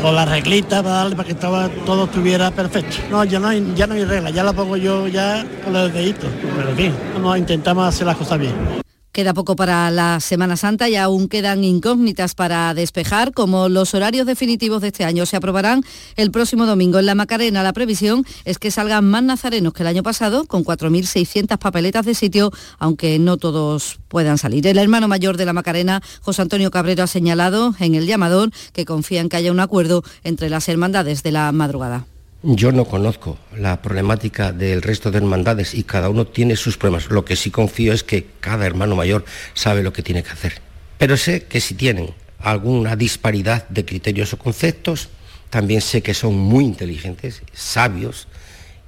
[0.00, 2.98] con la reglita para darle para que estaba, todo estuviera perfecto.
[3.10, 5.92] No, ya no hay, ya no hay regla, ya la pongo yo ya con los
[5.92, 6.30] deditos.
[6.56, 8.85] Pero fin, vamos, intentamos hacer las cosas bien.
[9.16, 14.26] Queda poco para la Semana Santa y aún quedan incógnitas para despejar, como los horarios
[14.26, 15.82] definitivos de este año se aprobarán
[16.16, 16.98] el próximo domingo.
[16.98, 20.66] En la Macarena la previsión es que salgan más nazarenos que el año pasado, con
[20.66, 24.66] 4.600 papeletas de sitio, aunque no todos puedan salir.
[24.66, 28.84] El hermano mayor de la Macarena, José Antonio Cabrero, ha señalado en el llamador que
[28.84, 32.04] confía en que haya un acuerdo entre las hermandades de la madrugada.
[32.42, 37.10] Yo no conozco la problemática del resto de hermandades y cada uno tiene sus problemas.
[37.10, 39.24] Lo que sí confío es que cada hermano mayor
[39.54, 40.60] sabe lo que tiene que hacer.
[40.98, 45.08] Pero sé que si tienen alguna disparidad de criterios o conceptos,
[45.50, 48.28] también sé que son muy inteligentes, sabios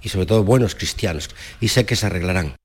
[0.03, 1.31] y sobre todo buenos cristianos.
[1.61, 2.58] Y sé que se arreglarán.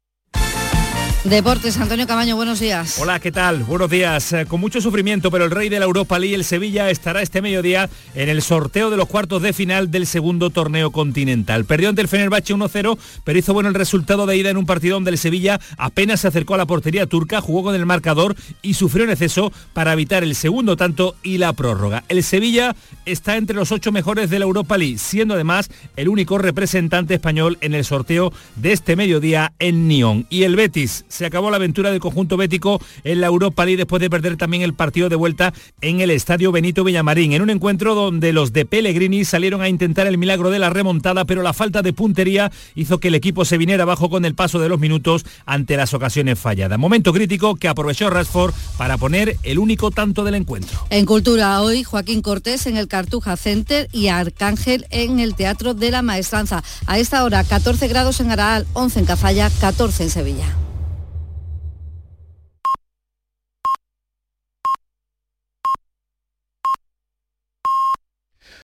[1.23, 2.97] Deportes, Antonio Camaño, buenos días.
[2.99, 3.63] Hola, ¿qué tal?
[3.63, 4.33] Buenos días.
[4.33, 7.41] Eh, con mucho sufrimiento, pero el rey de la Europa League, el Sevilla, estará este
[7.41, 11.63] mediodía en el sorteo de los cuartos de final del segundo torneo continental.
[11.63, 14.95] Perdió ante el Fenerbahce 1-0, pero hizo bueno el resultado de ida en un partido
[14.95, 18.73] donde el Sevilla apenas se acercó a la portería turca, jugó con el marcador y
[18.73, 22.03] sufrió en exceso para evitar el segundo tanto y la prórroga.
[22.09, 26.37] El Sevilla está entre los ocho mejores de la Europa League, siendo además el único
[26.37, 30.27] representante español en el sorteo de este mediodía en Nyon.
[30.29, 34.01] Y el Betis se acabó la aventura del conjunto bético en la Europa League después
[34.01, 37.93] de perder también el partido de vuelta en el estadio Benito Villamarín, en un encuentro
[37.93, 41.83] donde los de Pellegrini salieron a intentar el milagro de la remontada, pero la falta
[41.83, 45.25] de puntería hizo que el equipo se viniera abajo con el paso de los minutos
[45.45, 46.79] ante las ocasiones falladas.
[46.79, 50.79] Momento crítico que aprovechó Rashford para poner el único tanto del encuentro.
[50.89, 55.91] En Cultura hoy, Joaquín Cortés en el Cartuja Center y Arcángel en el Teatro de
[55.91, 56.63] la Maestranza.
[56.87, 60.72] A esta hora, 14 grados en Araal, 11 en Cazalla, 14 en Sevilla.